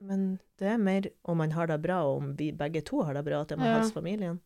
[0.00, 3.14] Men det er mer om han har det bra, og om vi begge to har
[3.14, 3.76] det bra, at det må Ja.
[3.78, 4.40] helse familien.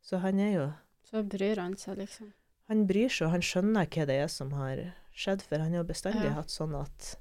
[0.00, 2.32] Så han er jo Så bryr han seg, liksom.
[2.70, 4.80] Han bryr seg, og han skjønner hva det er som har
[5.14, 6.36] skjedd, for han har bestandig Ja.
[6.40, 7.14] hatt sånn at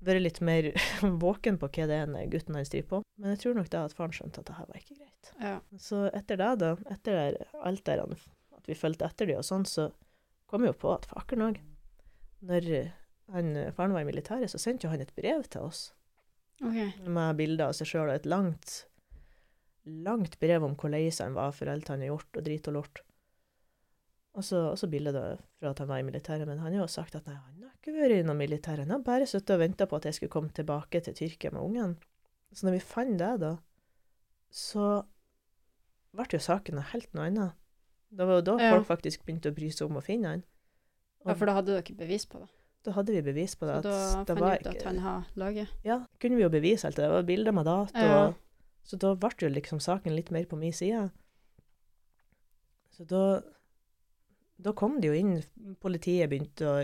[0.00, 0.70] Vært litt mer
[1.24, 3.00] våken på hva det er gutten hans driver på.
[3.20, 5.32] Men jeg tror nok da at faren skjønte at det her var ikke greit.
[5.44, 5.58] Ja.
[5.76, 7.36] Så etter det, da, etter der,
[7.68, 8.16] alt der han-
[8.56, 9.90] at vi fulgte etter de og sånn, så
[10.48, 11.60] kom vi jo på at fakeren òg
[12.40, 12.70] Når
[13.32, 15.92] han, faren var i militæret, så sendte jo han et brev til oss
[16.64, 16.88] okay.
[17.04, 18.86] med bilder av seg sjøl og et langt,
[19.84, 22.74] langt brev om hvor lei han var for alt han har gjort, og drit og
[22.80, 23.02] lort.
[24.38, 25.14] Og så, og bildet
[25.58, 27.72] fra at han var i militæret, men han har jo sagt at nei, han har
[27.74, 30.30] ikke vært i noe militær, han har bare sittet og venta på at jeg skulle
[30.30, 31.96] komme tilbake til Tyrkia med ungen.
[32.54, 33.56] Så når vi fant det, da,
[34.54, 34.86] så
[36.14, 37.58] ble jo saken noe helt noe annet.
[38.10, 38.70] Det var jo da Ja.
[38.76, 40.44] folk faktisk begynte å bry seg om å finne han.
[41.26, 42.48] Ja, for da hadde dere bevis på det.
[42.86, 43.82] Da hadde vi bevis på det.
[43.82, 45.68] Så da det fant var du ut at han har laget.
[45.84, 47.04] ja, kunne vi jo bevise alt det.
[47.04, 47.98] Det var bilder med dato.
[47.98, 48.32] Ja.
[48.82, 51.10] Så da ble jo liksom saken litt mer på min side.
[52.90, 53.42] Så da,
[54.60, 55.36] da kom det jo inn
[55.80, 56.78] Politiet begynte å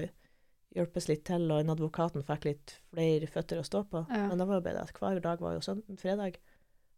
[0.77, 4.05] hjelpes litt til, og en advokaten fikk litt flere føtter å stå på.
[4.11, 4.27] Ja.
[4.31, 6.39] Men det var jo bedre at hver dag var jo sånn fredag.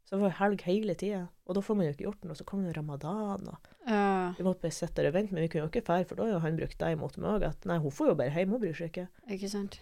[0.09, 1.27] Så det var helg hele tida.
[1.45, 2.37] Og da får man jo ikke gjort noe.
[2.39, 5.35] Så kom jo ramadan, og Ja, vi måtte bare sitte der og vente.
[5.37, 7.35] Men vi kunne jo ikke fære, for da har jo han brukt det imot meg
[7.35, 7.45] òg.
[7.51, 9.07] At nei, hun får jo bare hjem, hun bryr seg ikke.
[9.37, 9.81] ikke sant.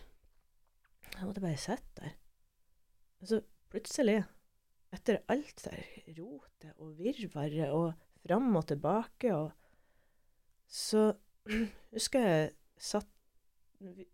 [1.12, 2.16] Jeg måtte bare sitte der.
[3.22, 3.38] Og så
[3.72, 4.18] plutselig,
[4.96, 5.86] etter alt der
[6.18, 7.94] rotet og virvaret og
[8.26, 9.54] fram og tilbake og
[10.68, 11.12] Så
[11.94, 13.08] husker jeg satt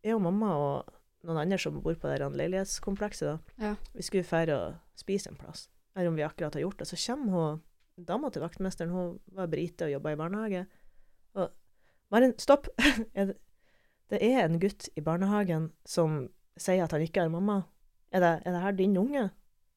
[0.03, 0.88] Jeg og mamma og
[1.22, 3.36] noen andre som bor på det leilighetskomplekset, da.
[3.62, 3.74] Ja.
[3.94, 5.68] Vi skulle fære og spise en plass.
[5.94, 6.88] Eller om vi akkurat har gjort det.
[6.90, 7.61] Så kommer hun
[8.09, 10.64] dama til vaktmesteren, hun var brite og jobba i barnehage.
[11.38, 11.53] Og
[12.11, 12.66] Marin, stopp!
[13.14, 13.38] Det-
[14.20, 16.26] er en gutt i barnehagen som
[16.61, 17.62] sier at han ikke har mamma.
[18.12, 19.30] Er det, er det her din unge?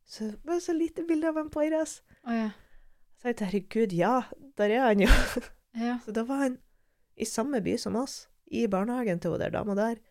[0.05, 2.01] Så bare så lite bilde av en på IRS.
[2.27, 2.49] Å ja.
[3.21, 4.17] Så jeg tenkte, herregud, ja,
[4.57, 5.07] der er han jo.
[5.75, 5.97] Ja.
[6.05, 6.57] Så da var han
[7.15, 10.01] i samme by som oss, i barnehagen til hun der dama der.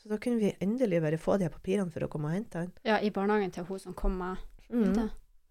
[0.00, 2.72] Så da kunne vi endelig bare få de papirene for å komme og hente han.
[2.84, 5.08] ja, i barnehagen til hun som kom med Mm.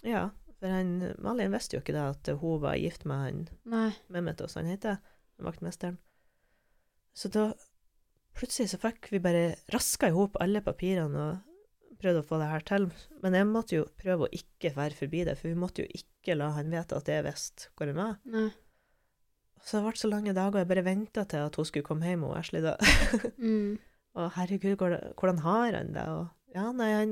[0.07, 0.29] Ja,
[0.59, 3.89] for han, Malin visste jo ikke da at hun var gift med han Nei.
[4.07, 5.01] Mehmet, som han heter,
[5.43, 5.97] vaktmesteren.
[7.11, 7.49] Så da
[8.37, 12.47] plutselig så fikk vi bare raska i hop alle papirene og prøvde å få det
[12.47, 12.87] her til.
[13.19, 16.37] Men jeg måtte jo prøve å ikke være forbi det, for vi måtte jo ikke
[16.39, 18.17] la han vite at jeg visste hvor han var.
[18.31, 18.47] Nei.
[19.65, 22.25] Så det ble så lange dager, jeg bare venta til at hun skulle komme hjem,
[22.27, 22.77] og Ashley da.
[23.37, 23.77] Mm.
[24.17, 26.03] Og herregud, hvordan, har han det?
[26.09, 27.11] Og ja, nei, han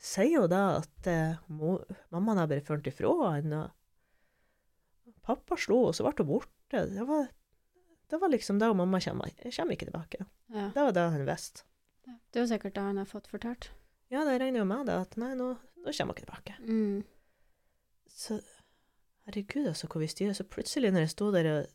[0.00, 5.96] sier jo da at eh, mammaen har bare ført ifra han, og pappa slo, og
[5.96, 6.84] så ble hun borte.
[6.94, 7.26] Det var,
[8.08, 10.24] det var liksom da mamma kommer, kommer ikke tilbake.
[10.54, 10.70] Ja.
[10.74, 11.66] Det var det han visste.
[12.06, 13.70] Det er jo sikkert det han har fått fortalt.
[14.10, 16.56] Ja, det regner jo med det, at nei, nå, nå kommer hun ikke tilbake.
[16.62, 17.02] Mm.
[18.10, 18.40] Så
[19.30, 20.34] herregud, altså, hvor vi styrer.
[20.36, 21.66] Så plutselig når jeg sto der og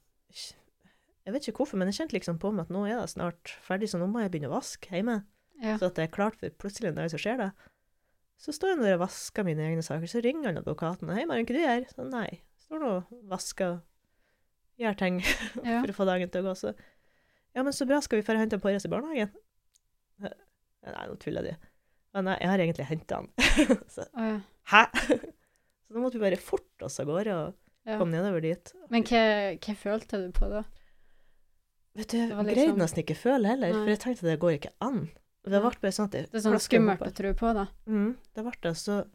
[1.25, 3.55] Jeg vet ikke hvorfor, men jeg kjente liksom på meg at nå er det snart
[3.65, 5.23] ferdig, så nå må jeg begynne å vaske hjemme.
[5.63, 5.77] Ja.
[5.81, 7.47] Så at det er klart for plutselig en dag så skjer det.
[8.37, 11.09] Så står jeg der og vasker mine egne saker, så ringer han advokaten.
[11.09, 12.41] 'Hei, Maren, hva du gjør?' Så nei.
[12.61, 13.79] Står nå og vasker og
[14.77, 15.21] gjør ting
[15.65, 15.79] Ja.
[15.81, 16.55] for å få dagen til å gå.
[16.59, 16.75] Så
[17.55, 19.31] ja, men så bra, skal vi få hente på Porres i barnehagen?
[20.19, 21.55] Nei, nå tuller de.
[22.13, 23.31] Men nei, jeg har egentlig henta han.
[23.95, 24.37] så, oh, ja.
[24.69, 24.83] Hæ?
[25.85, 27.53] Så da måtte vi bare forte oss av gårde og
[27.85, 27.97] ja.
[27.99, 28.73] komme nedover dit.
[28.89, 29.21] Men hva,
[29.61, 30.63] hva følte du på da?
[31.95, 33.83] Vet du, jeg Det greide liksom- nesten ikke føle heller, Nei.
[33.83, 35.05] for jeg tenkte det går ikke an.
[35.45, 37.67] Det ble bare sånn at jeg Det er sånn skummelt å tro på, da.
[37.87, 38.73] Mm, det ble det.
[38.81, 39.07] Så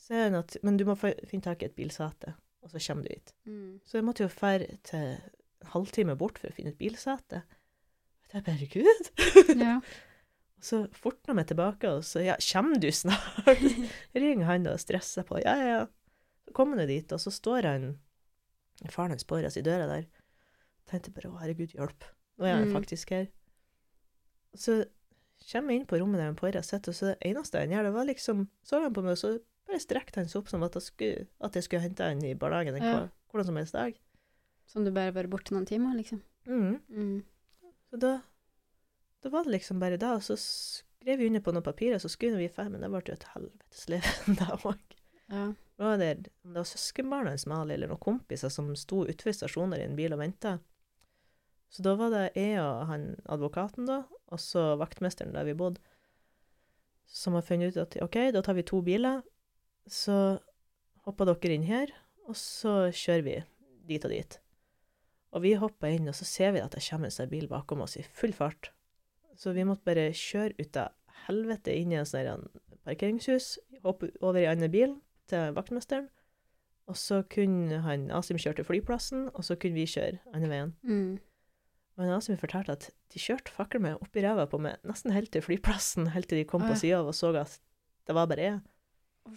[0.00, 3.10] ser jeg at Men du må finne tak i et bilsete, og så kommer du
[3.12, 3.32] hit.
[3.46, 3.80] Mm.
[3.84, 5.20] Så jeg måtte jo fære til en
[5.74, 7.42] halvtime bort for å finne et bilsete.
[8.32, 9.10] Jeg bare Gud!
[9.60, 9.76] Ja.
[10.58, 13.44] Og så fortna jeg meg tilbake, og så Ja, kommer du snart?
[14.16, 15.38] Ringer han og stresser på.
[15.44, 15.86] Ja, ja, ja.
[16.46, 17.86] Så kommer han dit, og så står han
[18.90, 20.06] Faren hans på oss i døra der.
[20.90, 22.04] Tenkte bare å, herregud, hjelp.
[22.38, 22.74] Nå er han Mm.
[22.74, 23.28] faktisk her.
[24.54, 24.84] Så
[25.50, 27.84] kommer jeg inn på rommet der han Porra sitter, og så det eneste han gjør,
[27.84, 30.62] det var liksom Så han på meg, og så bare strekte han seg opp som
[30.62, 33.08] at jeg skulle, at jeg skulle hente han i barnehagen en Ja.
[33.30, 33.98] hvordan som helst dag.
[34.66, 36.22] Som du bare var borte noen timer, liksom.
[36.46, 36.80] Mm.
[36.90, 37.24] Mm.
[37.90, 38.22] Så da,
[39.22, 42.08] da var det liksom bare da, og så skrev vi under på noen papirer, så
[42.10, 44.02] skulle vi ferdig, men det ble jo et helvetes liv
[44.38, 44.78] da òg.
[45.30, 45.52] Ja.
[45.76, 49.88] Det, om det var søskenbarnet hans Mali eller noen kompiser som sto utenfor stasjoner i
[49.88, 50.58] en bil og venta.
[51.74, 55.82] Så da var det jeg og han advokaten, da, og så vaktmesteren der vi bodde,
[57.10, 59.24] som har funnet ut at OK, da tar vi to biler,
[59.90, 60.38] så
[61.04, 61.90] hopper dere inn her,
[62.30, 63.36] og så kjører vi
[63.90, 64.38] dit og dit.
[65.34, 67.82] Og vi hopper inn, og så ser vi at det kommer en sånn bil bakom
[67.82, 68.70] oss i full fart.
[69.34, 70.94] Så vi måtte bare kjøre ut av
[71.26, 72.46] helvete inn i en sånn
[72.86, 74.94] parkeringshus, hoppe over i andre bil
[75.30, 76.08] til vaktmesteren.
[76.90, 80.74] Og så kunne han, Asim kjøre til flyplassen, og så kunne vi kjøre andre veien.
[80.84, 81.14] Mm.
[81.96, 85.30] Men Asim fortalte at de kjørte fakkel meg opp i ræva på meg nesten helt
[85.32, 86.80] til flyplassen, helt til de kom på Oi.
[86.82, 87.56] sida av og så at
[88.04, 88.60] det var bare jeg.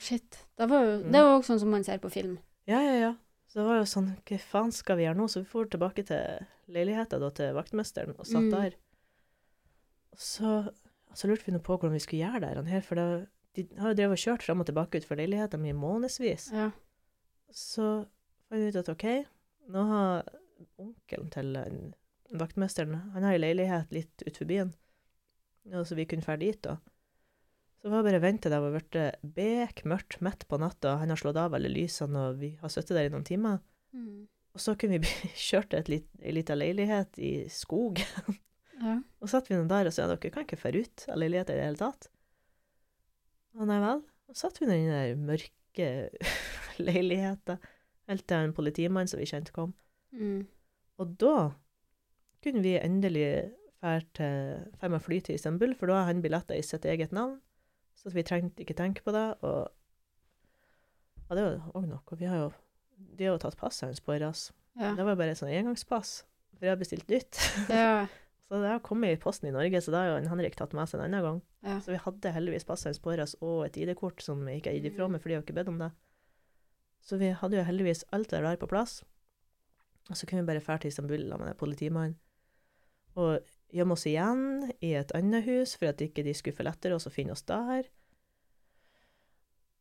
[0.03, 0.41] Shit.
[0.59, 1.11] Det var jo Mm.
[1.13, 2.39] det var også sånn som man ser på film.
[2.67, 3.13] Ja, ja, ja.
[3.47, 5.27] Så det var jo sånn, hva faen skal vi gjøre nå?
[5.31, 8.51] Så vi for tilbake til leiligheta da, til vaktmesteren, og satt Mm.
[8.51, 8.73] der.
[10.11, 10.73] Og så,
[11.15, 13.27] så lurte vi nå på hvordan vi skulle gjøre det her, for det,
[13.57, 16.51] de har jo drevet og kjørt frem og tilbake ut for leiligheta mi i månedsvis.
[16.53, 16.69] Ja.
[17.53, 17.87] Så
[18.47, 19.05] fant vi ut at OK,
[19.73, 20.27] nå har
[20.81, 21.79] onkelen til en,
[22.37, 24.73] vaktmesteren Han har ei leilighet litt utenfor byen,
[25.71, 26.77] ja, så vi kunne dra dit, da.
[27.81, 28.49] Så var det bare å vente.
[28.49, 28.97] Det var blitt
[29.37, 30.95] bekmørkt midt på natta.
[31.01, 33.59] Han har slått av alle lysene, og vi har sittet der i noen timer.
[33.93, 34.25] Mm.
[34.57, 35.11] Og så kunne vi
[35.47, 38.39] kjørt til ei lita leilighet i skogen.
[38.81, 38.97] ja.
[39.21, 41.59] Og satt vi nå der og sa dere kan ikke dra ut av leiligheten i
[41.59, 42.09] det hele tatt.
[43.57, 44.03] Og nei vel.
[44.27, 45.87] Og satt vi i den der mørke
[46.87, 47.61] leiligheten
[48.07, 49.73] helt til en politimann som vi kjente kom.
[50.15, 50.45] Mm.
[51.01, 51.37] Og da
[52.43, 53.29] kunne vi endelig
[53.81, 57.39] dra til med fly til Istanbul, for da har han billetter i sitt eget navn.
[57.97, 59.25] Så vi trengte ikke tenke på det.
[59.41, 59.67] Og
[61.27, 62.19] ja, det var òg noe.
[62.19, 62.51] Vi har jo,
[63.17, 64.51] de har jo tatt passet hans på oss.
[64.77, 64.93] Ja.
[64.95, 66.21] Det var bare et sånn engangspass,
[66.53, 67.39] for jeg har bestilt nytt.
[67.73, 68.05] ja.
[68.47, 70.71] Så det har kommet i posten i Norge, så da har jo en Henrik tatt
[70.77, 71.39] med seg en annen gang.
[71.67, 71.79] Ja.
[71.83, 74.77] Så vi hadde heldigvis passet hans på oss og et ID-kort som vi ikke har
[74.77, 75.89] gitt ifra meg, for de har ikke bedt om det.
[77.03, 79.01] Så vi hadde jo heldigvis alt det der på plass.
[80.07, 82.15] Og så kunne vi bare dra til Istanbul med den politimannen.
[83.19, 83.43] Og
[83.73, 87.09] gjemme oss igjen i et annet hus, for at ikke de skulle få lettere oss
[87.09, 87.89] å finne oss der.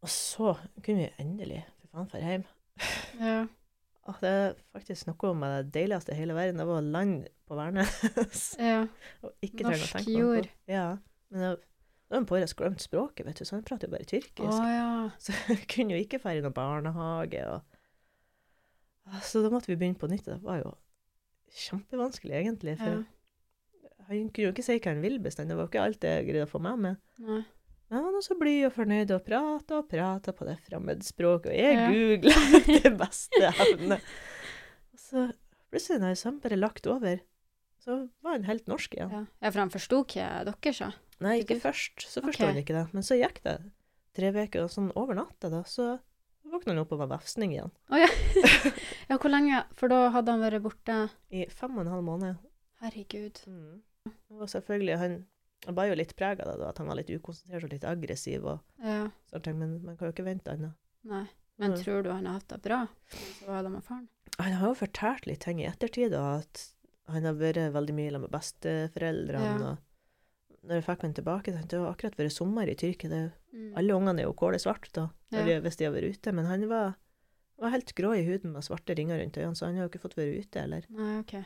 [0.03, 2.49] Og så kunne vi endelig for faen dra hjem.
[3.23, 3.39] ja.
[4.07, 6.61] Åh, det er faktisk noe med det deiligste i hele verden.
[6.61, 8.45] Det var å lande på Værnes.
[8.71, 8.85] ja.
[9.27, 10.47] Og ikke Norsk tenke jord.
[10.47, 10.73] på-.
[10.73, 10.87] Ja.
[11.35, 11.51] Men det,
[12.07, 14.61] da har Pårøs glemt språket, vet du, så han prater jo bare tyrkisk.
[14.71, 15.11] ja.
[15.23, 17.43] Så hun kunne jo ikke dra i noen barnehage.
[17.51, 19.19] Og...
[19.27, 20.29] Så da måtte vi begynne på nytt.
[20.29, 20.73] Det var jo
[21.67, 22.77] kjempevanskelig, egentlig.
[22.79, 23.93] For ja.
[24.07, 25.55] han kunne jo ikke si hva han ville bestandig.
[25.55, 27.03] Det var jo ikke alt jeg greide å få med meg.
[27.27, 27.43] Nei.
[27.91, 31.76] Men han så blid og fornøyd og prater og prater på det fremmedspråket, og jeg
[31.76, 31.87] Ja.
[31.93, 34.01] googler det beste evne.
[34.93, 35.26] Og så
[35.70, 37.20] plutselig, når jeg bare lagt over,
[37.87, 39.12] så var han helt norsk igjen.
[39.14, 39.22] Ja.
[39.43, 40.91] ja, for han forsto ikke dere sa.
[41.22, 42.03] Nei, Ikke først.
[42.03, 42.84] Så forsto forstod han ikke det.
[42.93, 43.57] Men så gikk det
[44.16, 45.97] tre uker, og sånn over natta, da, så
[46.47, 47.70] våkna han opp og var vefsning igjen.
[49.07, 49.62] Ja, hvor lenge?
[49.78, 50.95] For da hadde han vært borte
[51.30, 52.39] I fem og en halv måned.
[52.82, 53.39] Herregud.
[53.47, 53.82] Mm.
[54.34, 55.14] Og selvfølgelig, han,
[55.67, 58.45] han var jo litt prega av det, at han var litt ukonsentrert og litt aggressiv,
[58.47, 59.11] og Ja.
[59.33, 60.75] sånne ting, men man kan jo ikke vente annet.
[61.05, 61.27] Nei.
[61.59, 61.77] Men ja.
[61.83, 62.87] tror du han har hatt det bra?
[63.41, 64.09] Så var det med faren?
[64.39, 66.73] Han har jo fortalt litt ting i ettertid, da, at
[67.09, 69.61] han har vært veldig mye sammen med besteforeldrene.
[69.61, 69.71] Ja.
[69.71, 69.79] og
[70.67, 73.09] når jeg fikk han tilbake, tenkte jeg det har akkurat vært sommer i Tyrkia.
[73.09, 73.73] Det, Mm.
[73.79, 75.61] alle ungene er jo kålesvarte da, Ja.
[75.61, 76.97] hvis de har vært ute, men han var,
[77.59, 80.03] var helt grå i huden med svarte ringer rundt øynene, så han har jo ikke
[80.03, 81.45] fått være ute, eller Nei, OK.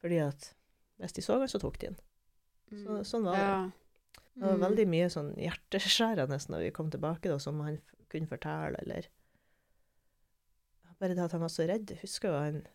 [0.00, 0.54] fordi at
[1.00, 1.96] hvis de så han, så tok de han.
[2.70, 3.04] Så, Mm.
[3.04, 3.44] sånn var det.
[3.44, 3.70] ja.
[4.38, 4.60] Det var Mm.
[4.68, 9.06] veldig mye sånn hjerteskjærende når vi kom tilbake, da, som han f- kunne fortelle, eller
[11.00, 11.86] Bare det at han var så redd.
[11.90, 12.66] Jeg husker jo han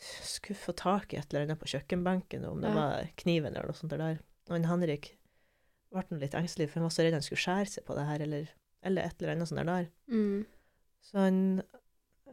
[0.00, 2.74] skulle få tak i et eller annet på kjøkkenbenken, om det Ja.
[2.74, 4.18] var kniven eller noe sånt der.
[4.48, 5.16] Og han Henrik
[5.92, 8.20] ble litt engstelig, for han var så redd han skulle skjære seg på det her,
[8.20, 8.48] eller,
[8.82, 9.88] eller et eller annet sånt der.
[10.10, 10.46] Mm.
[11.00, 11.62] Så han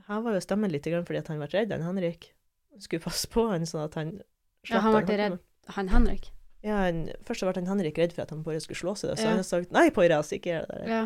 [0.08, 2.34] heva jo stemmen litt fordi at han ble redd, han Henrik.
[2.80, 4.12] Skulle passe på han sånn at han
[4.66, 5.40] slapp Ja, han ble redd.
[5.78, 6.32] Han Henrik?
[6.64, 9.24] Ja, han, først ble han Henrik redd for at han bare skulle slå seg, så
[9.24, 9.30] Ja.
[9.34, 10.90] han har sagt 'nei, Poiras, ikke gjør det der'.
[10.90, 11.02] Ja.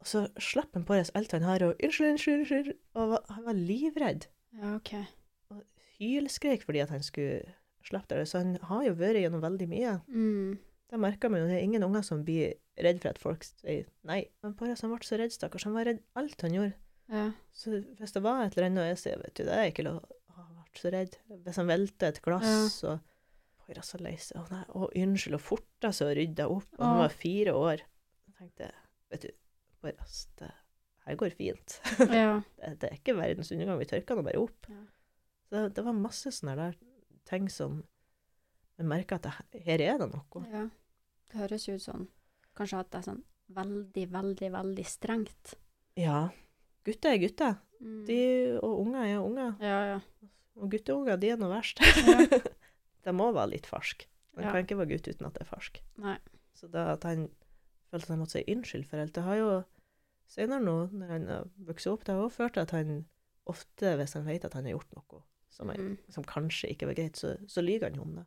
[0.00, 2.72] Og så slapp han Poiras alt han har, og 'unnskyld, unnskyld', unnskyld.
[2.94, 4.26] Og han var livredd.
[4.58, 4.94] Ja, OK.
[5.50, 5.62] Og
[5.98, 7.42] hylskrek fordi at han skulle
[7.84, 8.28] slippe det.
[8.28, 10.00] Så han har jo vært gjennom veldig mye.
[10.08, 10.58] Mm.
[10.90, 13.86] Det merker man jo, det er ingen unger som blir redd for at folk sier
[14.04, 14.26] nei.
[14.42, 15.64] Men Poiras han ble så redd, stakkars.
[15.64, 16.74] Han var redd alt han gjorde.
[17.12, 17.30] Ja.
[17.52, 19.84] Så hvis det var et eller annet og jeg sier, vet du, det er ikke
[19.86, 21.16] lov å ha vært så redd.
[21.44, 23.00] Hvis han velter et glass, og
[23.72, 26.82] Poiras så lei seg, og, nei, å unnskyld, og forta seg og rydda opp, og
[26.84, 27.82] han var fire år.
[28.28, 28.68] Jeg tenkte,
[29.14, 29.30] vet du,
[29.80, 30.50] Poiras, det
[31.06, 31.78] her går fint.
[32.12, 32.34] ja.
[32.60, 34.68] det, det er ikke verdens undergang, vi tørker nå bare opp.
[34.68, 34.82] Ja.
[35.48, 36.76] Så det, det var masse sånne der
[37.28, 37.80] ting som
[38.76, 40.44] jeg merka at det, her er det noe.
[40.52, 40.66] ja.
[41.32, 42.02] Det høres ut sånn
[42.58, 43.20] kanskje at det er sånn
[43.56, 45.54] veldig, veldig, veldig strengt.
[45.96, 46.26] Ja,
[46.84, 48.04] gutter er gutter, Mm.
[48.06, 48.16] de,
[48.62, 49.54] og unger er unger.
[49.58, 50.28] Ja, ja.
[50.54, 51.80] Og gutteunger, de er noe verst.
[51.82, 52.20] Ja.
[53.04, 54.06] det må være litt farsk.
[54.36, 54.52] Man Ja.
[54.52, 55.82] kan ikke være gutt uten at det er farsk.
[55.98, 56.18] Nei.
[56.54, 57.28] Så da at han
[57.90, 59.64] følte at han måtte si unnskyld for alt, det har jo
[60.32, 63.04] senere nå, når han har vokst opp, det har også ført til at han
[63.46, 65.22] ofte, hvis han vet at han har gjort noe
[65.52, 65.98] som, han, Mm.
[66.08, 68.24] som kanskje ikke var greit, så, så lyver han jo om det.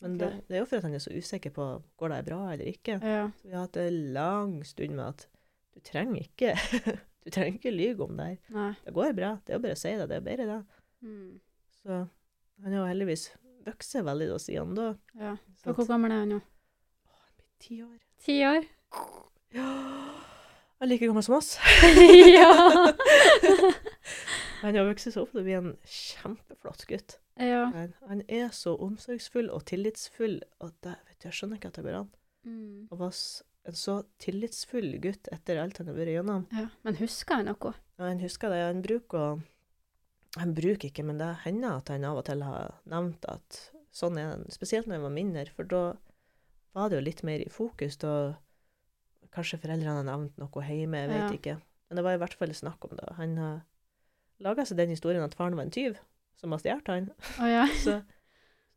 [0.00, 0.30] Men okay.
[0.36, 1.64] det, det er jo for at han er så usikker på
[1.98, 3.00] går det bra eller ikke.
[3.02, 3.30] Ja.
[3.38, 5.26] Så vi har hatt en lang stund med at
[5.74, 6.54] du trenger ikke
[7.24, 8.38] du trenger ikke lyge om det her.
[8.50, 8.72] Nei.
[8.84, 9.32] Det går bra.
[9.46, 10.08] Det er jo bare å si det.
[10.10, 10.60] Det er bedre det.
[11.02, 11.40] Mm.
[11.82, 11.88] Så
[12.62, 13.28] han har jo heldigvis
[13.66, 14.88] vokst veldig da siden da.
[15.18, 15.36] Ja.
[15.62, 16.40] Så hvor gammel er han nå?
[17.62, 17.98] Ti år.
[18.24, 18.64] Ti år?
[19.54, 19.68] Ja.
[20.82, 21.52] Han er like gammel som oss.
[22.36, 22.48] ja.
[24.62, 27.16] Han har vokst seg opp til å bli en kjempeflott gutt.
[27.38, 27.62] ja.
[27.74, 31.78] Han, han er så omsorgsfull og tillitsfull at det, vet du, jeg skjønner ikke at
[31.80, 32.10] det går an.
[32.46, 32.90] Mm.
[32.90, 33.14] Å være
[33.70, 36.46] en så tillitsfull gutt etter alt han har vært gjennom.
[36.54, 36.66] ja.
[36.86, 37.74] Men husker han noe?
[37.98, 38.62] Ja, han husker det.
[38.66, 39.28] Han bruker å
[40.40, 43.58] Han bruker ikke, men det hender at han av og til har nevnt at
[43.92, 44.46] sånn er han.
[44.54, 45.82] Spesielt når han var mindre, for da
[46.72, 47.98] var det jo litt mer i fokus.
[48.00, 48.14] Da
[49.32, 51.28] kanskje foreldrene har nevnt noe hjemme, jeg vet Ja.
[51.36, 51.58] ikke.
[51.90, 53.10] Men det var i hvert fall snakk om det.
[53.18, 53.60] Han har
[54.40, 55.98] laga seg den historien at faren var en tyv
[56.40, 57.10] som har stjålet han.
[57.38, 57.66] Oh, ja.
[57.84, 58.02] Så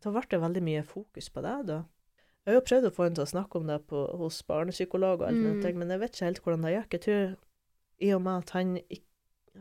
[0.04, 1.86] da ble det veldig mye fokus på det, da.
[2.46, 5.22] Jeg har jo prøvd å få han til å snakke om det på, hos barnepsykolog,
[5.24, 5.78] og alt Mm.
[5.80, 6.92] men jeg vet ikke helt hvordan det gikk.
[6.94, 7.38] Jeg tror,
[8.02, 9.08] i og med at han ikke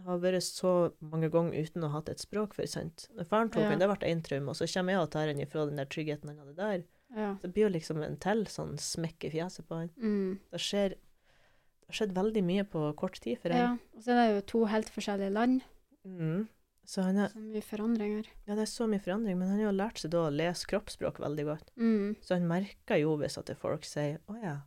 [0.04, 3.08] har vært så mange ganger uten å ha hatt et språk for sant.
[3.14, 3.68] Når faren tok Ja.
[3.70, 5.86] han, det ble én traume, og så kommer jeg og tar henne ifra den der
[5.86, 6.84] tryggheten han hadde der.
[7.16, 7.34] ja.
[7.42, 9.90] Det blir jo liksom en til sånn smekk i fjeset på han.
[10.00, 10.38] Mm.
[10.50, 10.88] Det skjer
[11.84, 13.76] det har skjedd veldig mye på kort tid for ja.
[13.94, 15.60] Og så er det jo to helt forskjellige land.
[16.06, 16.48] Mm.
[16.86, 18.26] Så han har, Så mye forandringer.
[18.46, 20.66] ja, det er så mye forandring, men han har jo lært seg da å lese
[20.66, 21.70] kroppsspråk veldig godt.
[21.76, 22.16] Mm.
[22.20, 24.60] Så han merker jo hvis at folk sier 'å ja',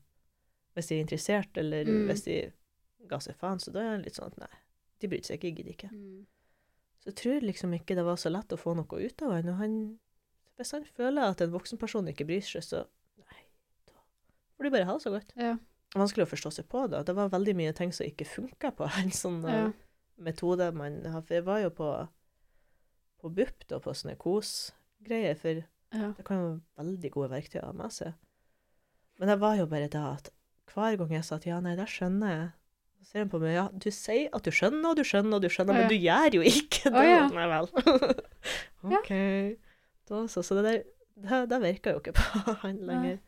[0.76, 2.08] hvis de er interessert, eller Mm.
[2.08, 2.52] hvis de
[3.08, 4.48] ga seg faen, så da er han litt sånn at nei,
[5.02, 5.89] de bryr seg ikke, gidder ikke.
[5.93, 6.26] Mm.
[7.02, 9.56] Så jeg tror liksom ikke det var så lett å få noe ut av henne.
[9.62, 9.76] han
[10.58, 12.84] Hvis han føler at en voksen person ikke bryr seg, så
[13.22, 13.41] nei,
[13.89, 13.98] da
[14.58, 15.34] får du bare ha det så godt.
[15.38, 15.56] Ja.
[15.98, 17.04] Vanskelig å forstå seg på da.
[17.06, 19.68] Det var veldig mye ting som ikke funka på en sånn eh, Ja.
[20.18, 21.22] metode man har.
[21.24, 21.91] For jeg var jo på,
[23.22, 26.10] på BUP, da, på sånne kos-greier, for ja.
[26.18, 28.18] det kan jo være veldig gode verktøy å ha med seg.
[29.18, 30.34] Men det var jo bare det at
[30.74, 32.50] hver gang jeg sa at ja, nei, det skjønner jeg,
[33.08, 35.43] så ser han på meg ja, du sier at du skjønner og du skjønner og
[35.45, 37.03] du skjønner, men du gjør jo ikke det.
[37.08, 37.22] ja.
[37.32, 37.70] Nei vel.
[38.97, 39.12] OK.
[40.12, 40.43] Da så.
[40.43, 40.82] Så det der,
[41.16, 43.22] det, det virka jo ikke på han lenger.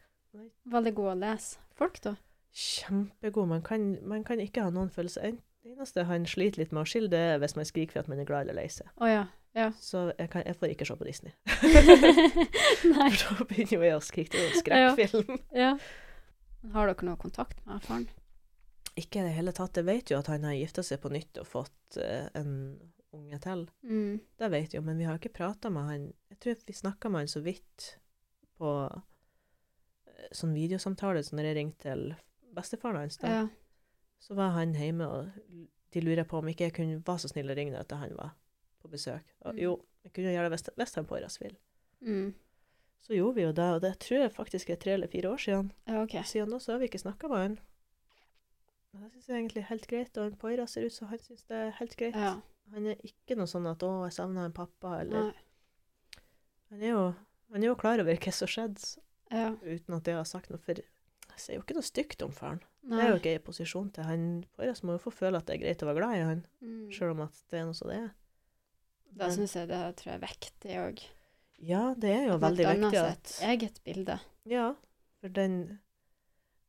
[0.69, 2.17] Veldig god å lese folk, da.
[2.51, 3.47] Kjempegod.
[3.55, 5.31] Man kan, man kan ikke ha noen følelse.
[5.63, 8.11] Det eneste han sliter litt med å skille, det er hvis man skriker for at
[8.11, 8.91] man er glad eller lei seg.
[8.99, 9.25] Å ja.
[9.55, 9.71] Ja.
[9.79, 11.31] Så jeg, kan, jeg får ikke se på Disney.
[12.91, 13.09] Nei.
[13.15, 14.35] For da begynner jo jeg å skrike.
[14.35, 15.39] Det er jo skrekkfilm.
[15.55, 15.71] Ja.
[16.75, 18.09] Har dere noe kontakt med faren?
[18.99, 19.77] Ikke i det hele tatt.
[19.79, 22.51] Jeg vet jo at han har gifta seg på nytt og fått eh, en
[23.15, 23.63] unge til.
[23.87, 24.19] Mm.
[24.37, 26.03] Det vet jeg jo, men vi har ikke prata med han.
[26.33, 27.87] Jeg tror vi snakka med han så vidt
[28.59, 32.03] på eh, sånn videosamtale, så når jeg ringte til
[32.55, 33.47] bestefaren hans, da, Ja.
[34.19, 35.31] så var han hjemme, og
[35.93, 38.35] de lurer på om ikke jeg kunne være så snill å ringe etter han var
[38.81, 39.25] på besøk.
[39.45, 39.59] Og, Mm.
[39.63, 41.55] jo, jeg kunne gjøre det hvis, han på oss vil.
[42.01, 42.33] Mm.
[43.01, 45.37] Så gjorde vi jo det, og det tror jeg faktisk er tre eller fire år
[45.39, 45.71] siden.
[45.87, 46.23] Ja, okay.
[46.23, 47.59] Siden da så har vi ikke snakka med han.
[48.93, 51.71] Og det syns egentlig helt greit, og Poira ser ut som han syns det er
[51.77, 52.15] helt greit.
[52.17, 52.35] Ja.
[52.73, 55.33] Han er ikke noe sånn at 'å, jeg savner en pappa', eller
[56.69, 57.15] han, er jo,
[57.51, 58.97] han er jo klar over hva som skjedde,
[59.31, 59.51] Ja.
[59.61, 60.85] uten at jeg har sagt noe, for jeg
[61.37, 62.61] sier jo ikke noe stygt om faren.
[62.83, 64.03] Det er jo ikke jeg i posisjon til.
[64.03, 66.45] Han Poira må jo få føle at det er greit å være glad i han,
[66.61, 66.89] Mm.
[66.91, 68.11] sjøl om at det er noe som det er.
[69.15, 71.05] Da Men- syns jeg det tror jeg er viktig òg.
[71.61, 74.19] Ja, det er jo veldig viktig at et eget bilde.
[74.45, 74.75] Ja,
[75.21, 75.79] for den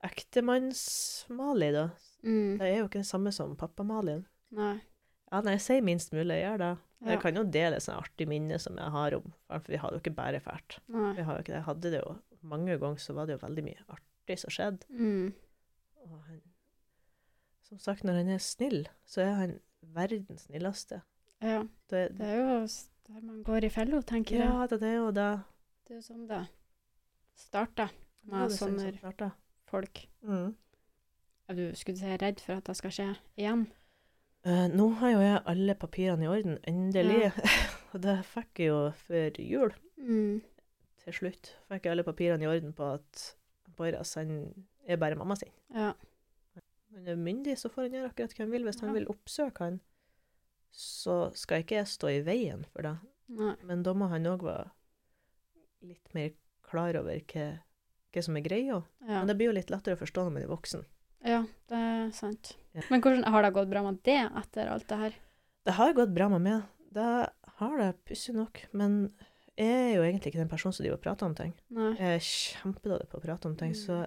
[0.02, 1.90] ektemanns-Mali, da,
[2.22, 2.58] Mm.
[2.60, 4.24] det er jo ikke det samme som pappa-Malin.
[4.56, 4.76] Nei.
[5.30, 6.70] Ja, nei, jeg sier minst mulig, jeg gjør det.
[7.00, 7.10] Ja.
[7.14, 10.00] Jeg kan jo dele sånne artige minner som jeg har om for vi har jo
[10.02, 10.80] ikke bare fælt.
[10.90, 11.60] Vi har jo ikke det.
[11.60, 14.88] Jeg hadde det jo mange ganger, så var det jo veldig mye artig som skjedde.
[14.90, 15.32] Mm.
[16.04, 16.40] Og han,
[17.68, 19.58] som sagt, når han er snill, så er han
[19.96, 21.00] verdens snilleste.
[21.40, 21.62] Ja.
[21.88, 22.66] Det, Det er jo
[23.10, 24.46] der man går i fella, tenker jeg.
[24.46, 25.30] ja, det er jo det.
[25.86, 26.44] Det er jo sånn det
[27.40, 29.30] starter Ja, med det er sånn sånne
[29.70, 30.02] folk.
[30.22, 30.52] Mm.
[31.50, 33.08] Er du skulle du si redd for at det skal skje
[33.40, 33.64] igjen?
[34.46, 37.32] Uh, nå har jo jeg alle papirene i orden, endelig.
[37.92, 39.74] Og det fikk jeg jo før jul.
[39.98, 40.38] Mm.
[41.02, 43.24] Til slutt fikk jeg alle papirene i orden på at
[43.76, 45.50] Boras er bare mamma sin.
[45.74, 45.90] Ja.
[46.90, 48.64] Men er myndig, så får han gjøre akkurat hva han vil.
[48.68, 48.86] Hvis Ja.
[48.86, 49.80] han vil oppsøke han,
[50.70, 52.94] så skal ikke jeg stå i veien for det.
[53.28, 53.56] Nei.
[53.66, 54.70] Men da må han òg være
[55.82, 56.30] litt mer
[56.66, 57.46] klar over hva,
[58.14, 58.80] hva som er greia.
[59.02, 59.18] Ja.
[59.20, 60.86] Men det blir jo litt lettere å forstå når man er voksen.
[61.24, 62.54] Ja, det er sant.
[62.74, 62.82] Ja.
[62.90, 65.16] Men hvordan har det gått bra med det etter alt det her?
[65.66, 66.62] Det har gått bra med meg.
[66.94, 67.06] Det
[67.60, 68.62] har det, pussig nok.
[68.72, 69.12] Men
[69.58, 71.52] jeg er jo egentlig ikke den personen som driver og prater om ting.
[71.76, 71.90] Nei.
[71.98, 73.80] Jeg er kjempedårlig på å prate om ting, Mm.
[73.84, 74.06] så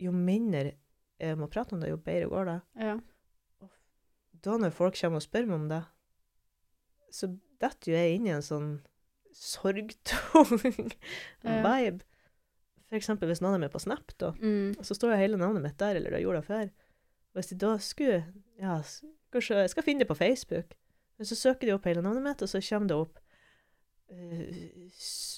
[0.00, 0.72] jo mindre
[1.20, 2.58] jeg må prate om det, jo bedre går det.
[2.78, 2.98] Ja.
[4.42, 5.80] Da når folk kommer og spør meg om det,
[7.10, 7.26] så
[7.60, 8.68] detter jo jeg inn i en sånn
[9.34, 10.92] sorgtung
[11.44, 11.62] Ja.
[11.64, 12.04] vibe.
[12.96, 14.74] Eksempel hvis noen er med på Snap, da, Mm.
[14.78, 16.70] og så står jo hele navnet mitt der, eller det gjorde det før.
[17.34, 18.24] Hvis de da skulle
[18.58, 18.82] Ja,
[19.32, 20.74] kanskje jeg skal finne det på Facebook.
[21.18, 23.18] Men så søker de opp hele navnet mitt, og så kommer det opp
[24.10, 24.42] uh,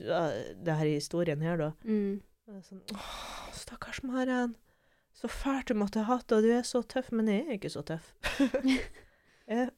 [0.01, 0.20] ja,
[0.64, 1.70] det her i historien her, da.
[1.84, 2.20] Mm.
[2.48, 4.57] Og sånn Åh, stakkars Maren.
[5.14, 7.11] Så fælt du måtte ha det, og du er så tøff.
[7.12, 8.14] Men jeg er ikke så tøff.
[9.51, 9.70] jeg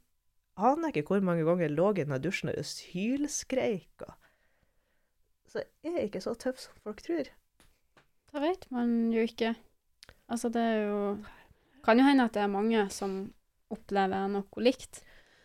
[0.57, 2.55] aner ikke hvor mange ganger jeg lå i dusjen og
[2.93, 3.91] hylskreik.
[4.07, 4.15] og-
[5.49, 7.25] Så jeg er ikke så tøff som folk tror.
[8.33, 9.55] Det vet man jo ikke.
[10.33, 11.01] Altså, det er jo
[11.85, 13.33] Kan jo hende at det er mange som
[13.73, 15.01] opplever noe likt,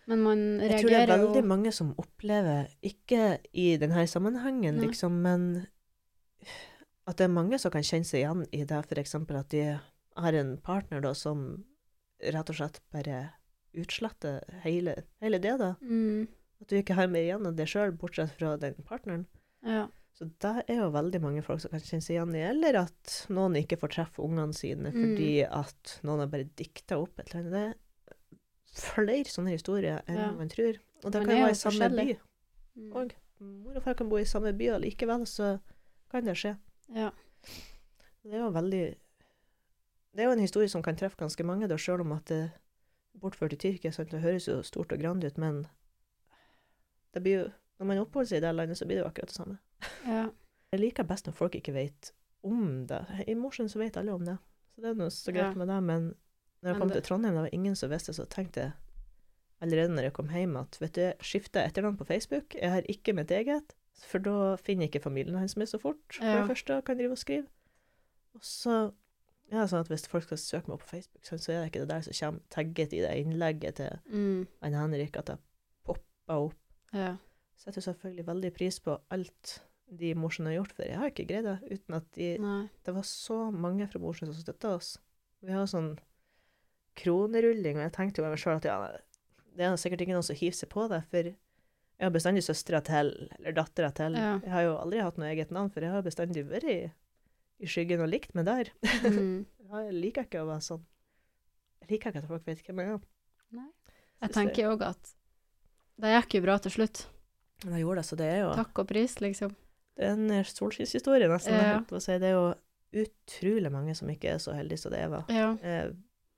[0.08, 3.22] men man reagerer jo Jeg tror det er veldig jo mange som opplever, ikke
[3.58, 4.88] i denne sammenhengen, Nei.
[4.88, 5.66] liksom, men
[7.08, 9.16] at det er mange som kan kjenne seg igjen i det, f.eks.
[9.16, 9.64] at de
[10.18, 11.64] har en partner da, som
[12.20, 13.22] rett og slett bare
[13.78, 15.56] utsletter hele, hele det.
[15.62, 15.74] da.
[15.82, 16.28] mm,
[16.62, 19.26] At du ikke har mer igjen av deg sjøl, bortsett fra den partneren.
[19.66, 19.88] Ja.
[20.18, 22.42] Så det er jo veldig mange folk som kan kjenne seg igjen i.
[22.50, 24.96] Eller at noen ikke får treffe ungene sine Mm.
[25.04, 27.78] fordi at noen har bare dikta opp et eller annet.
[28.08, 30.32] Det er flere sånne historier enn Ja.
[30.32, 30.80] man tror.
[31.06, 32.18] Og det Man kan jo være i samme by.
[32.78, 32.92] Mm.
[32.96, 35.60] Og mor og far kan bo i samme by, og likevel så
[36.10, 36.58] kan det skje.
[36.96, 37.12] Ja.
[38.24, 38.96] Det er jo veldig
[40.16, 42.52] Det er jo en historie som kan treffe ganske mange, da, sjøl om at det
[43.20, 43.92] bortført i Tyrkia.
[43.94, 44.10] Sant?
[44.10, 45.68] Det høres jo stort og grand ut, men
[47.14, 49.28] det blir jo Når man oppholder seg i det landet, så blir det jo akkurat
[49.34, 49.58] det samme.
[50.06, 50.30] ja.
[50.74, 52.12] Jeg liker best når folk ikke vet
[52.44, 53.06] om det.
[53.28, 54.38] I Mosjøen så vet alle om det.
[54.76, 55.54] Så det er noe så greit Ja.
[55.56, 55.78] med det.
[55.84, 56.02] Men
[56.62, 58.74] når jeg Men kom det- til Trondheim, det var ingen som visste, så tenkte jeg
[59.62, 62.54] allerede når jeg kom hjem at vet du, jeg skifter etternavn på Facebook.
[62.56, 65.98] Jeg har ikke mitt eget, for da finner ikke familien hans meg så fort.
[66.12, 66.42] For Ja.
[66.42, 67.48] det første kan drive og skrive.
[68.36, 68.94] Og så
[69.52, 71.72] ja, sånn at hvis folk skal søke meg opp på Facebook, sånn, så er det
[71.72, 75.38] ikke det der som kommer tagget i det innlegget til Mm, Anne Henrik, at det
[75.86, 76.56] popper opp
[76.94, 77.16] ja.
[77.58, 81.48] Setter selvfølgelig veldig pris på alt de Mosjøen har gjort, for jeg har ikke greid
[81.48, 82.62] det uten at de, Nei.
[82.84, 84.98] det var så mange fra Mosjøen som støtta oss.
[85.46, 85.94] Vi har sånn
[86.98, 88.78] kronerulling, og jeg tenkte jo meg sjøl at ja,
[89.58, 91.30] det er sikkert ikke noen som hiver seg på det, for
[91.98, 94.18] jeg har bestandig søstera til, eller dattera til.
[94.20, 94.36] Ja.
[94.44, 96.78] Jeg har jo aldri hatt noe eget navn, for jeg har bestandig vært i,
[97.64, 98.74] i skyggen og likt meg der.
[99.08, 99.46] Mm.
[99.68, 100.84] Jeg liker ikke å være sånn.
[101.82, 103.02] Jeg liker ikke at folk vet hvem jeg er.
[103.58, 103.66] Nei.
[104.24, 105.10] Jeg tenker òg at
[106.00, 107.02] det gikk jo bra til slutt.
[107.64, 109.54] Men jeg gjorde det, så det er jo Takk og pris, liksom.
[109.98, 111.58] Det er en solskinnshistorie, nesten.
[111.58, 112.00] Ja.
[112.04, 112.18] si.
[112.22, 112.48] Det er jo
[113.04, 115.32] utrolig mange som ikke er så heldige som det jeg var.
[115.34, 115.52] Ja.
[115.66, 115.94] Er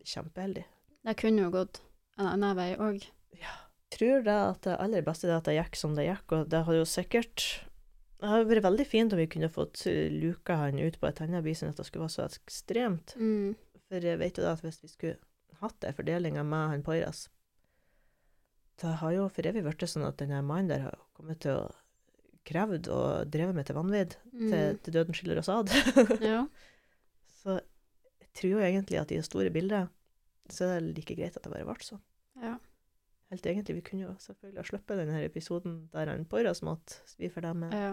[0.08, 0.66] kjempeheldig.
[1.06, 1.82] Det kunne jo gått
[2.20, 3.08] en annen vei òg.
[3.36, 6.52] Jeg tror det at det aller beste er at det gikk som det gikk, og
[6.52, 7.46] det hadde jo sikkert
[8.20, 11.22] Det hadde vært veldig fint om vi kunne fått eh, luka han ut på et
[11.24, 13.16] annet vis enn at det skulle være så ekstremt.
[13.16, 13.56] Mm.
[13.88, 17.30] For jeg vet jo da at hvis vi skulle hatt den fordelinga med han Poiras
[18.80, 21.70] Det har jo for evig blitt sånn at denne mannen der har kommet til å
[22.48, 24.16] krevd og drevet meg til vanvidd.
[24.32, 24.78] Til, Mm.
[24.86, 25.70] til døden skiller oss ad.
[26.24, 26.46] Ja.
[27.42, 29.90] Så jeg tror jo egentlig at i det store bildet
[30.50, 32.02] så er det like greit at det bare ble sånn.
[32.42, 32.58] ja.
[33.30, 37.28] Helt egentlig, vi kunne jo selvfølgelig ha sluppet denne episoden der han Poiras måtte vi
[37.30, 37.60] for dem.
[37.62, 37.92] Men ja.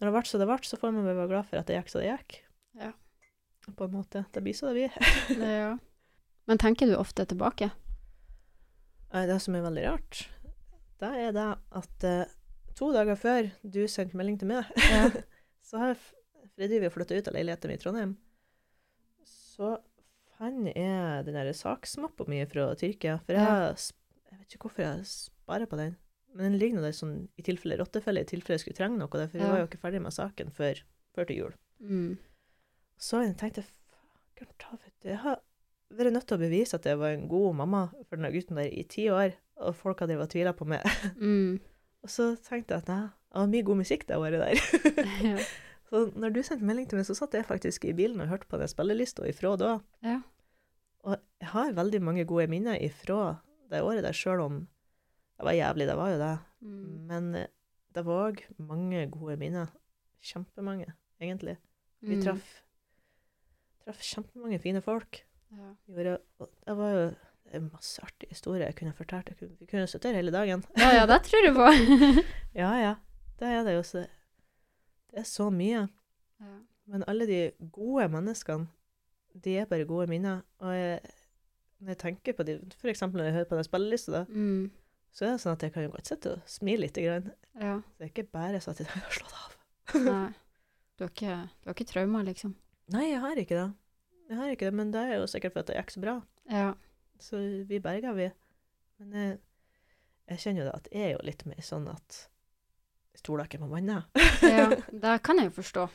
[0.00, 1.76] når det ble så det ble, så får man vel være glad for at det
[1.76, 2.40] gikk så det gikk.
[2.80, 2.90] Ja.
[3.78, 4.24] På en måte.
[4.34, 4.96] Det blir så det blir.
[5.60, 5.76] Ja.
[6.50, 7.70] Men tenker du ofte tilbake?
[9.12, 10.22] Nei, Det som er veldig rart,
[11.00, 11.46] det er det
[11.80, 12.32] at eh,
[12.76, 15.08] to dager før du sendte melding til meg, Ja.
[15.68, 15.94] så har
[16.56, 18.16] Freddy vi flytta ut av leiligheten min i Trondheim.
[19.28, 19.76] Så
[20.38, 23.18] fant jeg den der saksmappa mi fra Tyrkia.
[23.24, 23.72] For jeg, Ja.
[24.30, 25.96] jeg vet ikke hvorfor jeg sparer på den.
[26.34, 29.08] Men den ligger nå der sånn i tilfelle rottefelle, i tilfelle jeg skulle trenge noe.
[29.10, 30.82] For jeg var jo ikke ferdig med saken før,
[31.16, 31.54] før til jul.
[31.80, 32.18] Mm.
[32.98, 34.46] Så jeg tenkte du.
[35.04, 35.40] Jeg har
[35.90, 38.68] vært nødt til å bevise at jeg var en god mamma for denne gutten der
[38.68, 40.84] i ti år, og folk hadde drevet og tvilt på meg.
[41.16, 41.58] Mm.
[42.04, 44.60] Og så tenkte jeg at nei, det var mye god musikk det året der.
[45.32, 45.38] Ja.
[45.90, 48.46] så når du sendte melding til meg, så satt jeg faktisk i bilen og hørte
[48.50, 49.72] på den spillelista ifra da.
[50.06, 50.20] Ja.
[51.08, 53.38] Og jeg har veldig mange gode minner ifra
[53.72, 54.60] det året der, sjøl om
[55.38, 56.32] det var jævlig, det var jo det.
[56.62, 56.86] Mm.
[57.10, 57.50] Men eh,
[57.94, 59.68] det var òg mange gode minner.
[60.22, 61.56] Kjempemange, egentlig.
[62.02, 62.22] Vi Mm.
[62.24, 62.48] traff,
[63.84, 65.24] traff kjempemange fine folk.
[65.56, 65.70] Ja.
[65.88, 66.18] Gjorde,
[66.66, 67.04] det var jo
[67.48, 69.28] det er masse artige historier jeg kunne fortalt.
[69.32, 70.64] Jeg kunne, vi kunne sittet her hele dagen.
[70.76, 71.68] ja, ja, det tror jeg på.
[72.60, 72.94] Ja, ja.
[73.40, 73.82] Det er det jo.
[73.82, 74.02] Så
[75.10, 75.86] det er så mye.
[76.40, 76.56] ja.
[76.88, 77.38] Men alle de
[77.72, 78.68] gode menneskene,
[79.44, 80.40] de er bare gode minner.
[80.60, 81.00] Og jeg,
[81.80, 84.70] når jeg tenker på de, eksempel når jeg hører på den spillelista, Mm.
[85.12, 86.94] så er det sånn at jeg kan jo godt sitte og smile litt.
[87.00, 87.32] Grann.
[87.60, 87.74] ja.
[87.98, 89.58] Det er ikke bare sånn at jeg har slått av.
[90.04, 90.32] Nei.
[90.98, 92.54] Du har ikke, du har ikke traumer, liksom?
[92.92, 93.68] Nei, jeg har ikke det.
[94.28, 96.16] Jeg har ikke det, Men det er jo sikkert fordi det gikk så bra.
[96.52, 96.72] Ja.
[97.22, 98.28] Så vi berga, vi.
[99.00, 99.38] Men jeg,
[100.28, 102.18] jeg kjenner jo det at jeg er jo litt mer sånn at
[103.14, 104.04] jeg stoler ikke på mannen.
[104.44, 104.68] ja.
[105.04, 105.88] Det kan jeg jo forstå.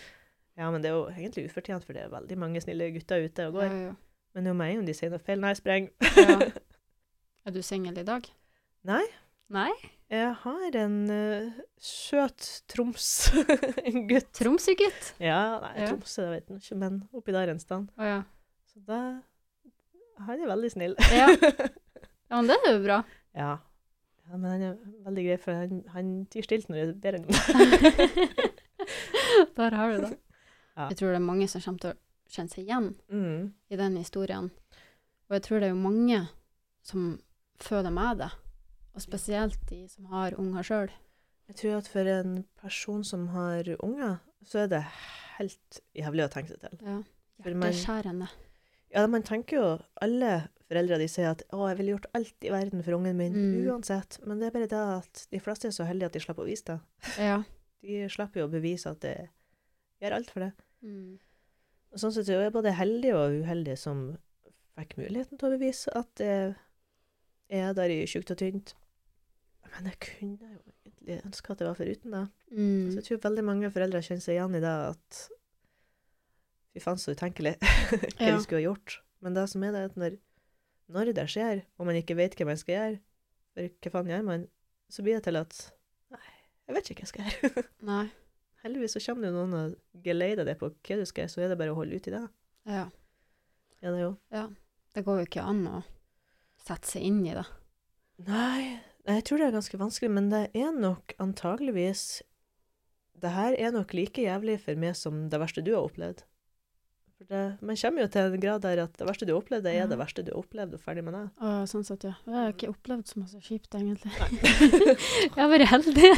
[0.59, 3.47] Ja, men det er jo egentlig ufortjent, for det er veldig mange snille gutter ute
[3.49, 3.69] og går.
[3.69, 3.93] Ja, ja.
[4.33, 5.41] Men det er jo meg om de sier noe feil.
[5.41, 5.89] Nei, spreng.
[6.17, 6.37] Ja.
[7.43, 8.23] Er du singel i dag?
[8.87, 9.01] Nei,
[9.49, 9.71] Nei?
[10.13, 14.29] jeg har en uh, søt Troms-gutt.
[14.37, 15.07] Tromsø-gutt?
[15.19, 15.87] Ja, nei, Ja.
[15.89, 17.89] Tromsø, vet jeg ikke, men oppi der en stand.
[17.97, 18.19] Oh, ja.
[18.69, 18.99] Så da
[20.27, 20.93] Han er veldig snill.
[21.09, 21.27] Ja.
[22.29, 22.99] ja, men det er jo bra.
[23.33, 23.55] Ja.
[24.29, 24.77] ja, men han er
[25.07, 28.53] veldig grei, for han, han tyr stilt når jeg ber ham om det.
[29.57, 30.13] Der har du det.
[30.77, 30.87] Ja.
[30.91, 33.49] Jeg tror det er mange som kommer til å kjenne seg igjen Mm.
[33.73, 34.51] i den historien.
[35.29, 36.21] Og jeg tror det er jo mange
[36.85, 37.15] som
[37.61, 38.29] føder med det.
[38.93, 40.91] Og spesielt de som har unger sjøl.
[41.49, 44.83] Jeg tror at for en person som har unger, så er det
[45.39, 46.77] helt jævlig å tenke seg til.
[46.85, 46.99] Ja.
[47.43, 48.27] Hjerteskjærende.
[48.93, 52.49] Ja, man tenker jo Alle foreldre de sier at 'å, jeg ville gjort alt i
[52.49, 53.65] verden for ungen min', Mm.
[53.67, 54.19] uansett.
[54.25, 56.45] Men det er bare det at de fleste er så heldige at de slipper å
[56.45, 56.79] vise det.
[57.17, 57.43] Ja.
[57.81, 59.29] De slipper jo å bevise at det
[60.01, 60.53] gjør alt for det.
[60.83, 61.19] Mm.
[61.91, 64.17] Og sånn sett så er jeg både heldig og uheldig som
[64.77, 66.55] fikk muligheten til å bevise at det
[67.49, 68.73] er der i tjukt og tynt.
[69.73, 72.13] Men jeg kunne jo egentlig ønske at det var foruten.
[72.13, 72.91] Så Mm.
[72.95, 75.21] jeg tror veldig mange foreldre kjenner seg igjen i det at
[76.73, 78.35] fy faen så utenkelig hva Ja.
[78.37, 78.99] de skulle ha gjort.
[79.23, 80.17] Men det som er det, er at når,
[80.93, 82.99] når det skjer, og man ikke vet hva man skal gjøre,
[83.53, 84.47] for hva faen gjør man,
[84.93, 85.57] så blir det til at
[86.13, 86.33] nei,
[86.67, 87.65] jeg vet ikke hva jeg skal gjøre.
[87.91, 88.03] Nei.
[88.63, 91.49] Heldigvis så kommer det noen og geleider deg på hva du skal gjøre, så er
[91.51, 92.23] det bare å holde ut i det.
[92.69, 92.85] Ja.
[93.83, 94.13] Ja, det jo.
[94.93, 95.79] Det går jo ikke an å
[96.63, 97.43] sette seg inn i det.
[98.23, 98.77] Nei,
[99.11, 102.21] jeg tror det er ganske vanskelig, men det er nok antageligvis
[103.19, 106.23] Det her er nok like jævlig for meg som det verste du har opplevd.
[107.17, 109.63] For det, man kommer jo til en grad der at det verste du har opplevd,
[109.63, 109.83] det Ja.
[109.83, 111.23] er det verste du har opplevd, og ferdig med det.
[111.39, 112.15] Å, sånn sett, ja.
[112.25, 114.11] Jeg har ikke opplevd så masse kjipt, egentlig.
[115.23, 116.11] Jeg har vært heldig.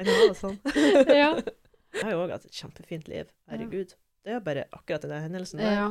[0.00, 0.56] Enn å ha det sånn.
[1.20, 1.32] ja.
[1.36, 3.28] Jeg har jo òg hatt et kjempefint liv.
[3.50, 3.96] Herregud.
[4.24, 5.88] Det er bare akkurat den hendelsen der ja.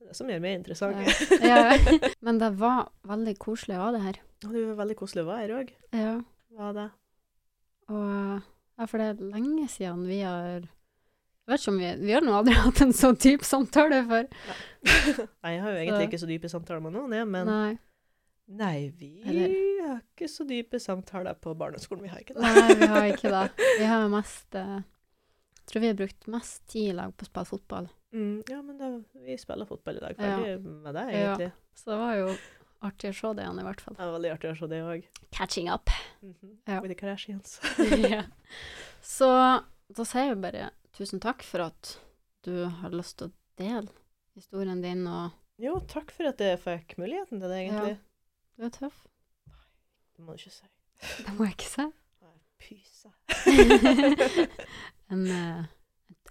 [0.00, 1.00] det er som gjør meg interessant.
[1.42, 1.74] Ja.
[1.74, 2.10] ja.
[2.24, 4.20] Men det var veldig koselig å ha det her.
[4.52, 5.72] Det var veldig koselig å være her òg.
[5.96, 6.14] Ja.
[6.54, 6.88] Var det.
[7.92, 8.42] Og
[8.78, 12.24] ja, for det er lenge siden vi har Jeg vet ikke om vi Vi har
[12.24, 14.28] nå aldri hatt en sånn dyp samtale før.
[15.44, 17.74] Nei, jeg har jo egentlig Så- ikke så dype samtaler med noen, jeg, men Nei.
[18.60, 19.54] Nei, vi Eller-
[19.88, 22.02] har ikke så dype samtaler på barneskolen.
[22.04, 22.42] Vi har ikke det.
[22.44, 23.68] Nei, vi har ikke det.
[23.78, 27.28] Vi har mest eh, Jeg tror vi har brukt mest tid i lag på å
[27.30, 27.86] spille fotball.
[28.14, 28.88] Mm, ja, men da,
[29.26, 30.16] vi spiller fotball i dag.
[30.18, 30.36] Ja.
[30.38, 31.36] Ferdig med det, Ja.
[31.74, 32.26] Så det var jo
[32.86, 33.96] artig å se det igjen, i hvert fall.
[33.98, 35.06] Var veldig artig å se det òg.
[35.34, 35.92] Catching up.
[36.20, 36.80] Ja.
[36.80, 37.58] With the Kardashians.
[38.14, 38.24] ja.
[39.16, 39.28] Så
[39.94, 41.96] da sier jeg bare tusen takk for at
[42.46, 43.90] du har lyst til å dele
[44.34, 47.98] historien din, og Jo, takk for at jeg fikk muligheten til det, egentlig.
[48.58, 49.04] du er tøff.
[50.14, 50.66] Det må du ikke si.
[51.22, 51.86] Det må jeg ikke si.
[52.64, 53.10] Pyse.
[55.12, 55.64] en, uh,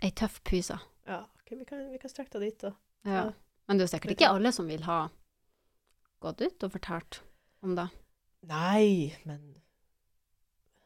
[0.01, 0.75] ei tøff pyse.
[1.07, 2.73] ja, okay, vi kan, vi kan strekke det dit, da.
[3.05, 3.13] Ja.
[3.13, 3.25] Ja.
[3.67, 5.05] Men det er sikkert ikke alle som vil ha
[6.24, 7.21] gått ut og fortalt
[7.63, 7.89] om det.
[8.49, 9.43] Nei, men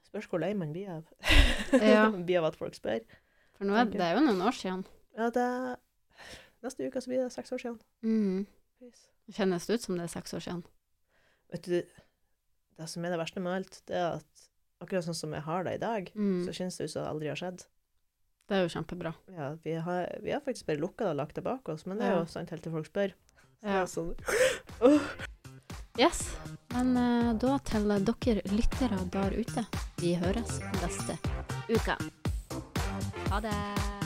[0.07, 1.07] Spørs hvor lei man blir av.
[1.83, 2.07] Ja.
[2.27, 3.01] blir av at folk spør.
[3.57, 4.85] For nå er det jo noen år siden.
[5.17, 5.75] Ja, det er
[6.63, 7.75] Neste uke så blir det seks år siden.
[8.01, 8.45] Mm.
[9.35, 10.63] Kjennes det ut som det er seks år siden?
[11.53, 11.75] Vet du,
[12.79, 14.47] det som er det verste med alt, det er at
[14.81, 16.41] akkurat sånn som jeg har det i dag, Mm.
[16.47, 17.65] så kjennes det ut som det aldri har skjedd.
[18.49, 19.13] Det er jo kjempebra.
[19.37, 21.99] Ja, vi har, vi har faktisk bare lukka det og lagt det bak oss, men
[22.01, 23.13] det er jo sant helt til folk spør.
[23.61, 23.85] Så Ja.
[23.85, 24.13] sånn,
[24.87, 25.26] Åh.
[25.97, 26.29] Yes.
[26.67, 29.65] Men uh, da til dere lyttere der ute,
[29.97, 31.17] vi høres neste
[31.73, 31.97] uke.
[33.31, 33.96] Ha det.